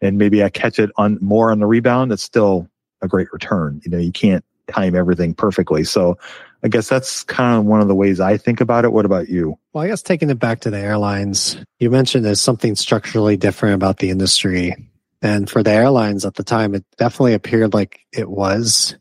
and 0.01 0.17
maybe 0.17 0.43
I 0.43 0.49
catch 0.49 0.79
it 0.79 0.89
on 0.97 1.19
more 1.21 1.51
on 1.51 1.59
the 1.59 1.67
rebound. 1.67 2.11
It's 2.11 2.23
still 2.23 2.67
a 3.03 3.07
great 3.07 3.31
return. 3.31 3.79
You 3.85 3.91
know, 3.91 3.99
you 3.99 4.11
can't 4.11 4.43
time 4.69 4.95
everything 4.95 5.35
perfectly. 5.35 5.83
So 5.83 6.17
I 6.63 6.69
guess 6.69 6.87
that's 6.87 7.23
kind 7.23 7.57
of 7.57 7.65
one 7.65 7.81
of 7.81 7.89
the 7.89 7.95
ways 7.95 8.21
I 8.21 8.37
think 8.37 8.61
about 8.61 8.85
it. 8.85 8.93
What 8.93 9.05
about 9.05 9.27
you? 9.27 9.57
Well, 9.73 9.83
I 9.83 9.87
guess 9.87 10.01
taking 10.01 10.29
it 10.29 10.39
back 10.39 10.61
to 10.61 10.69
the 10.69 10.79
airlines, 10.79 11.57
you 11.79 11.89
mentioned 11.89 12.23
there's 12.23 12.39
something 12.39 12.75
structurally 12.75 13.35
different 13.35 13.75
about 13.75 13.97
the 13.97 14.09
industry. 14.09 14.75
And 15.21 15.49
for 15.49 15.61
the 15.61 15.71
airlines 15.71 16.25
at 16.25 16.35
the 16.35 16.43
time, 16.43 16.73
it 16.73 16.85
definitely 16.97 17.33
appeared 17.33 17.73
like 17.73 17.99
it 18.13 18.29
was 18.29 18.95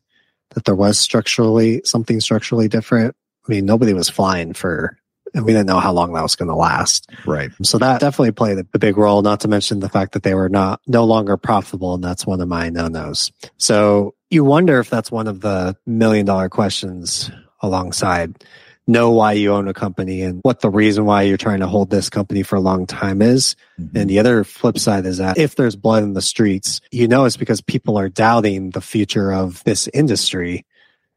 that 0.51 0.65
there 0.65 0.75
was 0.75 0.99
structurally 0.99 1.83
something 1.85 2.21
structurally 2.21 2.69
different. 2.69 3.15
I 3.47 3.53
mean, 3.53 3.65
nobody 3.65 3.95
was 3.95 4.09
flying 4.09 4.55
for, 4.55 4.99
and 5.35 5.45
we 5.45 5.53
didn't 5.53 5.67
know 5.67 5.81
how 5.81 5.93
long 5.93 6.13
that 6.13 6.23
was 6.23 6.37
going 6.37 6.49
to 6.49 6.55
last. 6.55 7.11
Right. 7.27 7.51
So 7.63 7.79
that 7.79 8.01
definitely 8.01 8.33
played 8.33 8.59
a 8.59 8.79
big 8.79 8.97
role, 8.97 9.23
not 9.23 9.41
to 9.41 9.49
mention 9.49 9.81
the 9.81 9.89
fact 9.89 10.13
that 10.13 10.23
they 10.23 10.35
were 10.35 10.49
not, 10.49 10.81
no 10.87 11.05
longer 11.05 11.37
profitable. 11.37 11.95
And 11.95 12.05
that's 12.05 12.27
one 12.27 12.41
of 12.41 12.49
my 12.49 12.71
no 12.71 12.89
nos. 12.89 13.33
So 13.57 14.15
you 14.31 14.45
wonder 14.45 14.79
if 14.79 14.91
that's 14.91 15.11
one 15.11 15.27
of 15.27 15.41
the 15.41 15.77
million 15.87 16.27
dollar 16.27 16.49
questions 16.49 17.31
alongside 17.63 18.45
know 18.87 19.11
why 19.11 19.33
you 19.33 19.53
own 19.53 19.69
a 19.69 19.75
company 19.75 20.23
and 20.23 20.41
what 20.43 20.61
the 20.61 20.71
reason 20.71 21.05
why 21.05 21.23
you're 21.23 21.37
trying 21.37 21.61
to 21.61 21.67
hold 21.67 21.91
this 21.91 22.11
company 22.11 22.43
for 22.43 22.57
a 22.57 22.61
long 22.61 22.87
time 22.87 23.23
is. 23.23 23.55
Mm-hmm. 23.81 23.97
And 23.97 24.11
the 24.11 24.19
other 24.19 24.45
flip 24.45 24.79
side 24.79 25.07
is 25.07 25.19
that 25.19 25.39
if 25.39 25.55
there's 25.55 25.77
blood 25.77 26.03
in 26.03 26.15
the 26.15 26.23
streets, 26.23 26.81
you 26.91 27.07
know 27.07 27.25
it's 27.25 27.37
because 27.37 27.61
people 27.61 27.97
are 27.99 28.09
doubting 28.09 28.71
the 28.71 28.81
future 28.81 29.33
of 29.33 29.63
this 29.65 29.89
industry. 29.89 30.67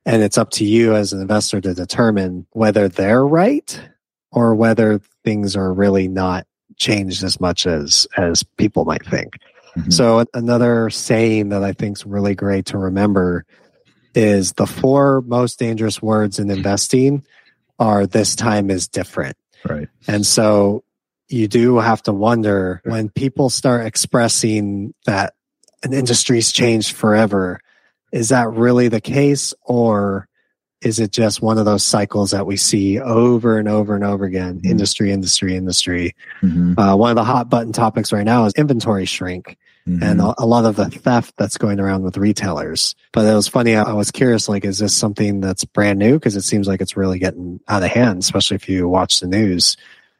And 0.05 0.21
it's 0.21 0.37
up 0.37 0.51
to 0.51 0.65
you 0.65 0.95
as 0.95 1.13
an 1.13 1.21
investor 1.21 1.59
to 1.61 1.73
determine 1.73 2.45
whether 2.51 2.87
they're 2.87 3.25
right 3.25 3.81
or 4.31 4.53
whether 4.53 4.99
things 5.23 5.55
are 5.55 5.73
really 5.73 6.07
not 6.07 6.45
changed 6.77 7.23
as 7.23 7.39
much 7.39 7.65
as 7.65 8.05
as 8.17 8.43
people 8.43 8.85
might 8.85 9.05
think. 9.05 9.37
Mm-hmm. 9.75 9.89
So 9.89 10.25
another 10.35 10.91
saying 10.91 11.49
that 11.49 11.63
I 11.63 11.73
think 11.73 11.97
is 11.97 12.05
really 12.05 12.35
great 12.35 12.67
to 12.67 12.77
remember 12.77 13.45
is 14.15 14.53
the 14.53 14.65
four 14.65 15.21
most 15.21 15.59
dangerous 15.59 16.01
words 16.01 16.39
in 16.39 16.49
investing 16.49 17.23
are 17.77 18.07
this 18.07 18.35
time 18.35 18.71
is 18.71 18.87
different. 18.87 19.37
Right. 19.67 19.89
And 20.07 20.25
so 20.25 20.83
you 21.27 21.47
do 21.47 21.77
have 21.77 22.03
to 22.03 22.13
wonder 22.13 22.81
when 22.85 23.09
people 23.09 23.49
start 23.49 23.85
expressing 23.85 24.93
that 25.05 25.33
an 25.83 25.93
industry's 25.93 26.51
changed 26.51 26.95
forever, 26.95 27.59
is 28.11 28.29
that 28.29 28.49
really 28.51 28.87
the 28.87 29.01
case 29.01 29.53
or 29.63 30.27
is 30.81 30.99
it 30.99 31.11
just 31.11 31.41
one 31.41 31.57
of 31.57 31.65
those 31.65 31.83
cycles 31.83 32.31
that 32.31 32.45
we 32.45 32.57
see 32.57 32.99
over 32.99 33.57
and 33.57 33.67
over 33.67 33.95
and 33.95 34.03
over 34.03 34.23
again? 34.23 34.57
Mm-hmm. 34.57 34.71
Industry, 34.71 35.11
industry, 35.11 35.55
industry. 35.55 36.15
Mm-hmm. 36.41 36.79
Uh, 36.79 36.95
one 36.95 37.09
of 37.09 37.15
the 37.15 37.23
hot 37.23 37.49
button 37.49 37.73
topics 37.73 38.13
right 38.13 38.25
now 38.25 38.45
is 38.45 38.53
inventory 38.53 39.05
shrink 39.05 39.57
mm-hmm. 39.87 40.03
and 40.03 40.21
a, 40.21 40.33
a, 40.39 40.45
lot 40.45 40.65
of 40.65 40.75
the 40.75 40.89
theft 40.89 41.33
that's 41.37 41.57
going 41.57 41.79
around 41.79 42.03
with 42.03 42.17
retailers. 42.17 42.95
But 43.11 43.25
it 43.25 43.33
was 43.33 43.47
funny. 43.47 43.75
I, 43.75 43.83
I 43.83 43.93
was 43.93 44.11
curious, 44.11 44.49
like, 44.49 44.65
is 44.65 44.79
this 44.79 44.95
something 44.95 45.41
that's 45.41 45.65
brand 45.65 45.99
new? 45.99 46.13
Because 46.13 46.35
it 46.35 46.43
seems 46.43 46.67
like 46.67 46.81
it's 46.81 46.97
really 46.97 47.19
getting 47.19 47.59
out 47.67 47.83
of 47.83 47.89
hand, 47.89 48.19
especially 48.19 48.55
if 48.55 48.69
you 48.69 48.87
watch 48.87 49.19
the 49.19 49.27
news. 49.27 49.77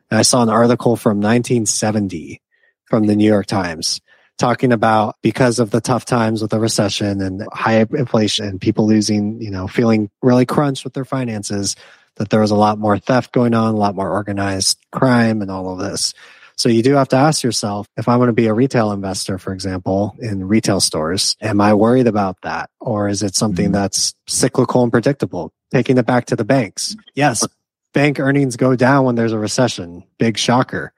And 0.09 0.19
I 0.19 0.23
saw 0.23 0.43
an 0.43 0.49
article 0.49 0.95
from 0.95 1.17
1970 1.17 2.41
from 2.85 3.07
the 3.07 3.15
New 3.15 3.27
York 3.27 3.47
Times 3.47 4.01
talking 4.37 4.71
about 4.71 5.15
because 5.21 5.59
of 5.59 5.71
the 5.71 5.81
tough 5.81 6.05
times 6.05 6.41
with 6.41 6.51
the 6.51 6.59
recession 6.59 7.21
and 7.21 7.47
high 7.53 7.79
inflation 7.79 8.45
and 8.45 8.61
people 8.61 8.85
losing, 8.85 9.41
you 9.41 9.49
know, 9.49 9.67
feeling 9.67 10.09
really 10.21 10.45
crunched 10.45 10.83
with 10.83 10.93
their 10.93 11.05
finances, 11.05 11.75
that 12.15 12.29
there 12.29 12.41
was 12.41 12.51
a 12.51 12.55
lot 12.55 12.77
more 12.77 12.97
theft 12.97 13.31
going 13.31 13.53
on, 13.53 13.73
a 13.73 13.77
lot 13.77 13.95
more 13.95 14.11
organized 14.11 14.77
crime 14.91 15.41
and 15.41 15.51
all 15.51 15.71
of 15.71 15.79
this. 15.79 16.13
So 16.57 16.69
you 16.69 16.81
do 16.83 16.93
have 16.93 17.09
to 17.09 17.17
ask 17.17 17.43
yourself, 17.43 17.87
if 17.97 18.07
I'm 18.07 18.17
going 18.17 18.27
to 18.27 18.33
be 18.33 18.47
a 18.47 18.53
retail 18.53 18.91
investor, 18.91 19.37
for 19.37 19.53
example, 19.53 20.15
in 20.19 20.47
retail 20.47 20.79
stores, 20.79 21.35
am 21.41 21.59
I 21.59 21.73
worried 21.73 22.07
about 22.07 22.37
that? 22.43 22.69
Or 22.79 23.09
is 23.09 23.23
it 23.23 23.35
something 23.35 23.65
mm-hmm. 23.65 23.73
that's 23.73 24.13
cyclical 24.27 24.83
and 24.83 24.91
predictable? 24.91 25.51
Taking 25.71 25.97
it 25.97 26.05
back 26.05 26.25
to 26.27 26.35
the 26.35 26.45
banks. 26.45 26.95
Yes, 27.13 27.45
bank 27.93 28.19
earnings 28.19 28.55
go 28.55 28.75
down 28.75 29.05
when 29.05 29.15
there's 29.15 29.33
a 29.33 29.39
recession. 29.39 30.03
Big 30.17 30.37
shocker. 30.37 30.93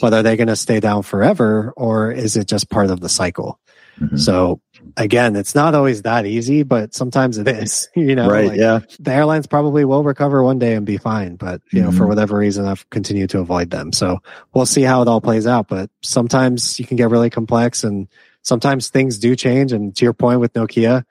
But 0.00 0.14
are 0.14 0.22
they 0.22 0.36
going 0.36 0.48
to 0.48 0.56
stay 0.56 0.80
down 0.80 1.02
forever 1.02 1.74
or 1.76 2.10
is 2.10 2.36
it 2.36 2.48
just 2.48 2.70
part 2.70 2.88
of 2.88 3.00
the 3.00 3.10
cycle? 3.10 3.60
Mm-hmm. 4.00 4.16
So 4.16 4.60
again, 4.96 5.36
it's 5.36 5.54
not 5.54 5.74
always 5.74 6.02
that 6.02 6.26
easy, 6.26 6.62
but 6.62 6.94
sometimes 6.94 7.38
it 7.38 7.48
is. 7.48 7.88
You 8.02 8.16
know, 8.16 8.28
right? 8.28 8.48
Like 8.48 8.58
yeah, 8.58 8.80
the 8.98 9.12
airlines 9.12 9.46
probably 9.46 9.84
will 9.84 10.02
recover 10.02 10.42
one 10.42 10.58
day 10.58 10.74
and 10.74 10.84
be 10.84 10.96
fine, 10.96 11.36
but 11.36 11.60
you 11.70 11.80
mm-hmm. 11.80 11.90
know, 11.90 11.92
for 11.92 12.00
mm-hmm. 12.00 12.08
whatever 12.08 12.36
reason, 12.36 12.64
I've 12.64 12.88
continued 12.90 13.30
to 13.30 13.38
avoid 13.38 13.70
them. 13.70 13.92
So 13.92 14.18
we'll 14.54 14.66
see 14.66 14.82
how 14.82 15.02
it 15.02 15.08
all 15.08 15.20
plays 15.20 15.46
out. 15.46 15.68
But 15.68 15.90
sometimes 16.02 16.78
you 16.78 16.86
can 16.86 16.96
get 16.96 17.10
really 17.10 17.30
complex, 17.30 17.84
and 17.84 18.08
sometimes 18.42 18.88
things 18.88 19.18
do 19.18 19.36
change. 19.36 19.72
And 19.72 19.94
to 19.96 20.04
your 20.04 20.14
point 20.14 20.40
with 20.40 20.52
Nokia, 20.54 21.04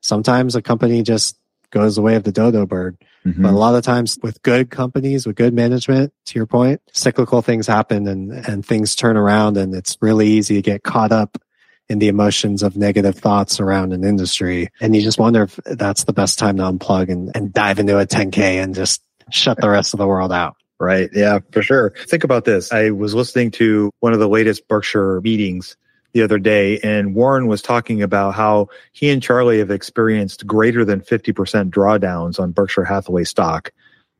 sometimes 0.00 0.56
a 0.56 0.62
company 0.62 1.02
just 1.02 1.38
goes 1.70 1.96
the 1.96 2.02
way 2.02 2.16
of 2.16 2.24
the 2.24 2.32
dodo 2.32 2.66
bird. 2.66 2.98
Mm-hmm. 3.24 3.42
But 3.42 3.52
a 3.52 3.56
lot 3.56 3.74
of 3.74 3.82
times 3.82 4.18
with 4.22 4.42
good 4.42 4.70
companies, 4.70 5.26
with 5.26 5.36
good 5.36 5.54
management, 5.54 6.12
to 6.26 6.38
your 6.38 6.46
point, 6.46 6.80
cyclical 6.92 7.42
things 7.42 7.66
happen 7.66 8.06
and, 8.06 8.30
and 8.30 8.64
things 8.64 8.94
turn 8.94 9.16
around 9.16 9.56
and 9.56 9.74
it's 9.74 9.96
really 10.00 10.28
easy 10.28 10.54
to 10.56 10.62
get 10.62 10.84
caught 10.84 11.12
up 11.12 11.38
in 11.88 11.98
the 11.98 12.08
emotions 12.08 12.62
of 12.62 12.76
negative 12.76 13.16
thoughts 13.16 13.60
around 13.60 13.92
an 13.92 14.04
industry. 14.04 14.68
And 14.80 14.94
you 14.94 15.02
just 15.02 15.18
wonder 15.18 15.44
if 15.44 15.56
that's 15.64 16.04
the 16.04 16.12
best 16.12 16.38
time 16.38 16.56
to 16.56 16.64
unplug 16.64 17.08
and, 17.08 17.30
and 17.34 17.52
dive 17.52 17.78
into 17.78 17.98
a 17.98 18.06
10K 18.06 18.62
and 18.62 18.74
just 18.74 19.02
shut 19.30 19.60
the 19.60 19.68
rest 19.68 19.94
of 19.94 19.98
the 19.98 20.06
world 20.06 20.32
out. 20.32 20.56
Right. 20.78 21.08
Yeah, 21.12 21.38
for 21.52 21.62
sure. 21.62 21.94
Think 22.06 22.22
about 22.22 22.44
this. 22.44 22.70
I 22.70 22.90
was 22.90 23.14
listening 23.14 23.50
to 23.52 23.90
one 24.00 24.12
of 24.12 24.18
the 24.18 24.28
latest 24.28 24.68
Berkshire 24.68 25.20
meetings 25.22 25.76
the 26.12 26.22
other 26.22 26.38
day, 26.38 26.78
and 26.80 27.14
Warren 27.14 27.46
was 27.46 27.62
talking 27.62 28.02
about 28.02 28.34
how 28.34 28.68
he 28.92 29.10
and 29.10 29.22
Charlie 29.22 29.58
have 29.58 29.70
experienced 29.70 30.46
greater 30.46 30.84
than 30.84 31.00
50% 31.00 31.70
drawdowns 31.70 32.38
on 32.38 32.52
Berkshire 32.52 32.84
Hathaway 32.84 33.24
stock 33.24 33.70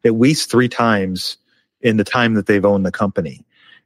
at 0.04 0.14
least 0.14 0.50
three 0.50 0.68
times 0.68 1.36
in 1.80 1.96
the 1.96 2.04
time 2.04 2.34
that 2.34 2.46
they've 2.46 2.64
owned 2.64 2.86
the 2.86 2.92
company. 2.92 3.44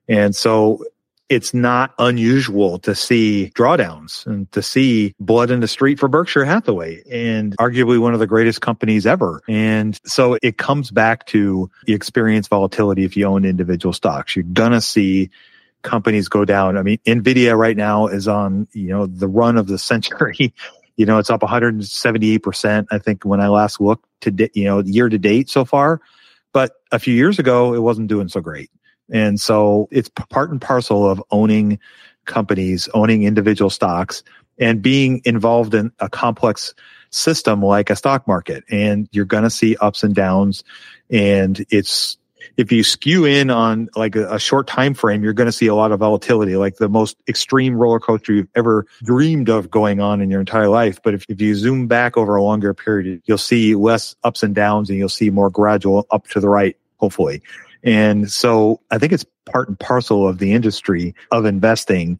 And 0.08 0.34
so 0.34 0.84
it's 1.30 1.54
not 1.54 1.94
unusual 2.00 2.80
to 2.80 2.92
see 2.92 3.52
drawdowns 3.54 4.26
and 4.26 4.50
to 4.50 4.60
see 4.60 5.14
blood 5.20 5.52
in 5.52 5.60
the 5.60 5.68
street 5.68 6.00
for 6.00 6.08
Berkshire 6.08 6.44
Hathaway 6.44 7.02
and 7.08 7.56
arguably 7.56 8.00
one 8.00 8.14
of 8.14 8.20
the 8.20 8.26
greatest 8.26 8.60
companies 8.60 9.06
ever. 9.06 9.40
And 9.48 9.98
so 10.04 10.36
it 10.42 10.58
comes 10.58 10.90
back 10.90 11.26
to 11.26 11.70
the 11.86 11.92
experience 11.94 12.48
volatility 12.48 13.04
if 13.04 13.16
you 13.16 13.26
own 13.26 13.44
individual 13.44 13.92
stocks. 13.92 14.34
You're 14.34 14.42
going 14.42 14.72
to 14.72 14.80
see 14.80 15.30
companies 15.82 16.28
go 16.28 16.44
down. 16.44 16.76
I 16.76 16.82
mean, 16.82 16.98
Nvidia 17.06 17.56
right 17.56 17.76
now 17.76 18.08
is 18.08 18.26
on, 18.26 18.66
you 18.72 18.88
know, 18.88 19.06
the 19.06 19.28
run 19.28 19.56
of 19.56 19.68
the 19.68 19.78
century. 19.90 20.52
You 20.96 21.06
know, 21.06 21.18
it's 21.18 21.30
up 21.30 21.42
178%. 21.42 22.86
I 22.90 22.98
think 22.98 23.24
when 23.24 23.40
I 23.40 23.46
last 23.48 23.80
looked 23.80 24.04
to, 24.22 24.50
you 24.52 24.64
know, 24.64 24.80
year 24.80 25.08
to 25.08 25.16
date 25.16 25.48
so 25.48 25.64
far. 25.64 26.00
But 26.52 26.72
a 26.90 26.98
few 26.98 27.14
years 27.14 27.38
ago, 27.38 27.74
it 27.74 27.78
wasn't 27.78 28.08
doing 28.08 28.26
so 28.26 28.40
great. 28.40 28.70
And 29.12 29.40
so 29.40 29.88
it's 29.90 30.08
part 30.08 30.50
and 30.50 30.60
parcel 30.60 31.08
of 31.08 31.22
owning 31.30 31.78
companies, 32.26 32.88
owning 32.94 33.24
individual 33.24 33.70
stocks 33.70 34.22
and 34.58 34.82
being 34.82 35.22
involved 35.24 35.74
in 35.74 35.90
a 36.00 36.08
complex 36.08 36.74
system 37.10 37.62
like 37.62 37.90
a 37.90 37.96
stock 37.96 38.28
market. 38.28 38.62
And 38.70 39.08
you're 39.10 39.24
going 39.24 39.42
to 39.42 39.50
see 39.50 39.76
ups 39.76 40.04
and 40.04 40.14
downs. 40.14 40.62
And 41.10 41.64
it's, 41.70 42.18
if 42.56 42.70
you 42.70 42.84
skew 42.84 43.24
in 43.24 43.50
on 43.50 43.88
like 43.96 44.16
a, 44.16 44.34
a 44.34 44.38
short 44.38 44.66
time 44.66 44.94
frame, 44.94 45.24
you're 45.24 45.32
going 45.32 45.46
to 45.46 45.52
see 45.52 45.66
a 45.66 45.74
lot 45.74 45.92
of 45.92 46.00
volatility, 46.00 46.56
like 46.56 46.76
the 46.76 46.88
most 46.88 47.16
extreme 47.26 47.74
roller 47.74 47.98
coaster 48.00 48.32
you've 48.32 48.48
ever 48.54 48.86
dreamed 49.02 49.48
of 49.48 49.70
going 49.70 50.00
on 50.00 50.20
in 50.20 50.30
your 50.30 50.40
entire 50.40 50.68
life. 50.68 51.02
But 51.02 51.14
if, 51.14 51.24
if 51.28 51.40
you 51.40 51.54
zoom 51.54 51.86
back 51.86 52.16
over 52.16 52.36
a 52.36 52.42
longer 52.42 52.72
period, 52.74 53.22
you'll 53.24 53.38
see 53.38 53.74
less 53.74 54.14
ups 54.24 54.42
and 54.42 54.54
downs 54.54 54.88
and 54.88 54.98
you'll 54.98 55.08
see 55.08 55.30
more 55.30 55.50
gradual 55.50 56.06
up 56.10 56.28
to 56.28 56.40
the 56.40 56.48
right, 56.48 56.76
hopefully. 56.98 57.42
And 57.82 58.30
so 58.30 58.80
I 58.90 58.98
think 58.98 59.12
it's 59.12 59.24
part 59.46 59.68
and 59.68 59.78
parcel 59.78 60.28
of 60.28 60.38
the 60.38 60.52
industry 60.52 61.14
of 61.30 61.44
investing. 61.44 62.18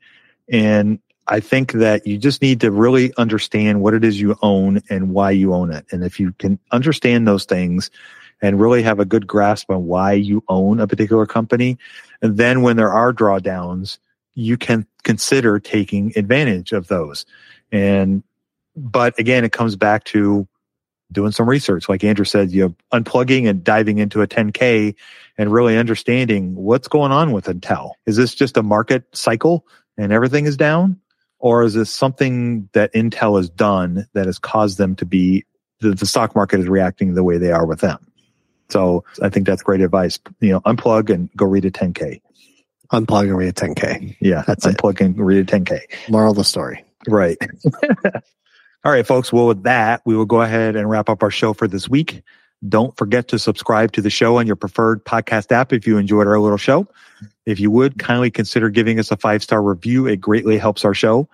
And 0.50 0.98
I 1.26 1.40
think 1.40 1.72
that 1.72 2.06
you 2.06 2.18
just 2.18 2.42
need 2.42 2.60
to 2.60 2.70
really 2.70 3.12
understand 3.16 3.82
what 3.82 3.94
it 3.94 4.04
is 4.04 4.20
you 4.20 4.36
own 4.42 4.80
and 4.90 5.10
why 5.14 5.30
you 5.30 5.54
own 5.54 5.72
it. 5.72 5.86
And 5.92 6.02
if 6.02 6.18
you 6.18 6.32
can 6.32 6.58
understand 6.72 7.26
those 7.26 7.44
things 7.44 7.90
and 8.42 8.60
really 8.60 8.82
have 8.82 8.98
a 8.98 9.04
good 9.04 9.26
grasp 9.26 9.70
on 9.70 9.86
why 9.86 10.14
you 10.14 10.42
own 10.48 10.80
a 10.80 10.86
particular 10.86 11.26
company, 11.26 11.78
and 12.22 12.36
then 12.36 12.62
when 12.62 12.76
there 12.76 12.92
are 12.92 13.12
drawdowns, 13.12 13.98
you 14.34 14.56
can 14.56 14.86
consider 15.04 15.60
taking 15.60 16.12
advantage 16.16 16.72
of 16.72 16.88
those. 16.88 17.26
And, 17.70 18.22
but 18.74 19.18
again, 19.18 19.44
it 19.44 19.52
comes 19.52 19.76
back 19.76 20.04
to 20.04 20.48
doing 21.12 21.32
some 21.32 21.48
research. 21.48 21.88
Like 21.88 22.04
Andrew 22.04 22.24
said, 22.24 22.50
you 22.50 22.68
know, 22.68 22.74
unplugging 22.92 23.48
and 23.48 23.64
diving 23.64 23.98
into 23.98 24.22
a 24.22 24.26
10K 24.26 24.94
and 25.38 25.52
really 25.52 25.76
understanding 25.76 26.54
what's 26.54 26.88
going 26.88 27.12
on 27.12 27.32
with 27.32 27.46
Intel. 27.46 27.92
Is 28.06 28.16
this 28.16 28.34
just 28.34 28.56
a 28.56 28.62
market 28.62 29.04
cycle 29.12 29.66
and 29.96 30.12
everything 30.12 30.46
is 30.46 30.56
down? 30.56 31.00
Or 31.38 31.62
is 31.64 31.72
this 31.74 31.90
something 31.90 32.68
that 32.72 32.92
Intel 32.92 33.38
has 33.38 33.48
done 33.48 34.06
that 34.12 34.26
has 34.26 34.38
caused 34.38 34.76
them 34.76 34.94
to 34.96 35.06
be, 35.06 35.46
the, 35.80 35.92
the 35.92 36.04
stock 36.06 36.34
market 36.36 36.60
is 36.60 36.68
reacting 36.68 37.14
the 37.14 37.24
way 37.24 37.38
they 37.38 37.50
are 37.50 37.64
with 37.64 37.80
them? 37.80 37.98
So 38.68 39.04
I 39.22 39.30
think 39.30 39.46
that's 39.46 39.62
great 39.62 39.80
advice. 39.80 40.18
You 40.40 40.52
know, 40.52 40.60
unplug 40.60 41.08
and 41.08 41.30
go 41.36 41.46
read 41.46 41.64
a 41.64 41.70
10K. 41.70 42.20
Unplug 42.92 43.22
and 43.22 43.36
read 43.36 43.48
a 43.48 43.52
10K. 43.52 44.16
Yeah, 44.20 44.42
That's 44.46 44.66
it. 44.66 44.76
unplug 44.76 45.00
and 45.00 45.18
read 45.18 45.48
a 45.48 45.58
10K. 45.58 46.10
Moral 46.10 46.32
of 46.32 46.36
the 46.36 46.44
story. 46.44 46.84
Right. 47.08 47.38
All 48.82 48.92
right, 48.92 49.06
folks. 49.06 49.32
Well, 49.32 49.46
with 49.46 49.62
that, 49.64 50.00
we 50.06 50.16
will 50.16 50.24
go 50.24 50.40
ahead 50.40 50.74
and 50.74 50.88
wrap 50.88 51.10
up 51.10 51.22
our 51.22 51.30
show 51.30 51.52
for 51.52 51.68
this 51.68 51.88
week. 51.88 52.22
Don't 52.68 52.96
forget 52.96 53.28
to 53.28 53.38
subscribe 53.38 53.92
to 53.92 54.02
the 54.02 54.10
show 54.10 54.38
on 54.38 54.46
your 54.46 54.56
preferred 54.56 55.04
podcast 55.04 55.52
app 55.52 55.72
if 55.72 55.86
you 55.86 55.98
enjoyed 55.98 56.26
our 56.26 56.38
little 56.38 56.58
show. 56.58 56.88
If 57.46 57.60
you 57.60 57.70
would 57.70 57.98
kindly 57.98 58.30
consider 58.30 58.70
giving 58.70 58.98
us 58.98 59.10
a 59.10 59.16
five 59.16 59.42
star 59.42 59.62
review, 59.62 60.06
it 60.06 60.20
greatly 60.20 60.56
helps 60.58 60.84
our 60.84 60.94
show. 60.94 61.28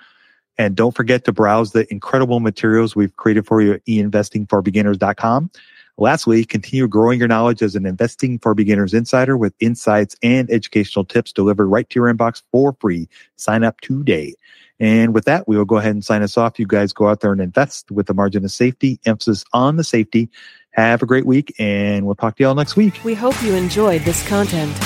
And 0.59 0.75
don't 0.75 0.95
forget 0.95 1.25
to 1.25 1.33
browse 1.33 1.73
the 1.73 1.91
incredible 1.93 2.41
materials 2.41 2.97
we've 2.97 3.15
created 3.17 3.47
for 3.47 3.61
you 3.61 3.75
at 3.75 3.85
einvestingforbeginners.com. 3.85 5.51
Lastly, 5.99 6.45
continue 6.45 6.87
growing 6.87 7.19
your 7.19 7.29
knowledge 7.29 7.63
as 7.63 7.75
an 7.75 7.87
investing 7.87 8.39
for 8.39 8.55
beginners 8.55 8.93
insider 8.93 9.37
with 9.37 9.55
insights 9.61 10.15
and 10.23 10.51
educational 10.51 11.07
tips 11.07 11.33
delivered 11.33 11.69
right 11.69 11.89
to 11.89 11.99
your 11.99 12.13
inbox 12.13 12.43
for 12.53 12.77
free. 12.81 13.09
Sign 13.37 13.65
up 13.65 13.81
today. 13.81 14.35
And 14.79 15.15
with 15.15 15.25
that, 15.25 15.49
we 15.49 15.57
will 15.57 15.65
go 15.65 15.77
ahead 15.77 15.93
and 15.93 16.05
sign 16.05 16.23
us 16.23 16.37
off. 16.37 16.59
You 16.59 16.67
guys 16.67 16.93
go 16.93 17.09
out 17.09 17.21
there 17.21 17.33
and 17.33 17.41
invest 17.41 17.91
with 17.91 18.11
a 18.11 18.15
margin 18.15 18.45
of 18.45 18.51
safety, 18.51 19.01
emphasis 19.07 19.43
on 19.55 19.77
the 19.77 19.85
safety. 19.85 20.29
Have 20.73 21.03
a 21.03 21.07
great 21.07 21.25
week, 21.25 21.55
and 21.59 22.05
we'll 22.05 22.15
talk 22.15 22.37
to 22.37 22.43
y'all 22.43 22.55
next 22.55 22.77
week. 22.77 23.01
We 23.03 23.15
hope 23.15 23.43
you 23.43 23.55
enjoyed 23.55 24.03
this 24.03 24.27
content. 24.29 24.77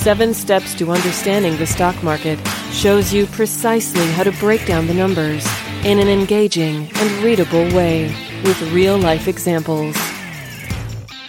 Seven 0.00 0.34
Steps 0.34 0.74
to 0.74 0.90
Understanding 0.90 1.56
the 1.56 1.66
Stock 1.66 2.02
Market 2.02 2.38
shows 2.70 3.14
you 3.14 3.24
precisely 3.26 4.06
how 4.12 4.24
to 4.24 4.32
break 4.32 4.66
down 4.66 4.86
the 4.86 4.94
numbers 4.94 5.46
in 5.84 5.98
an 5.98 6.08
engaging 6.08 6.90
and 6.94 7.24
readable 7.24 7.64
way 7.74 8.08
with 8.44 8.60
real 8.72 8.98
life 8.98 9.26
examples. 9.26 9.96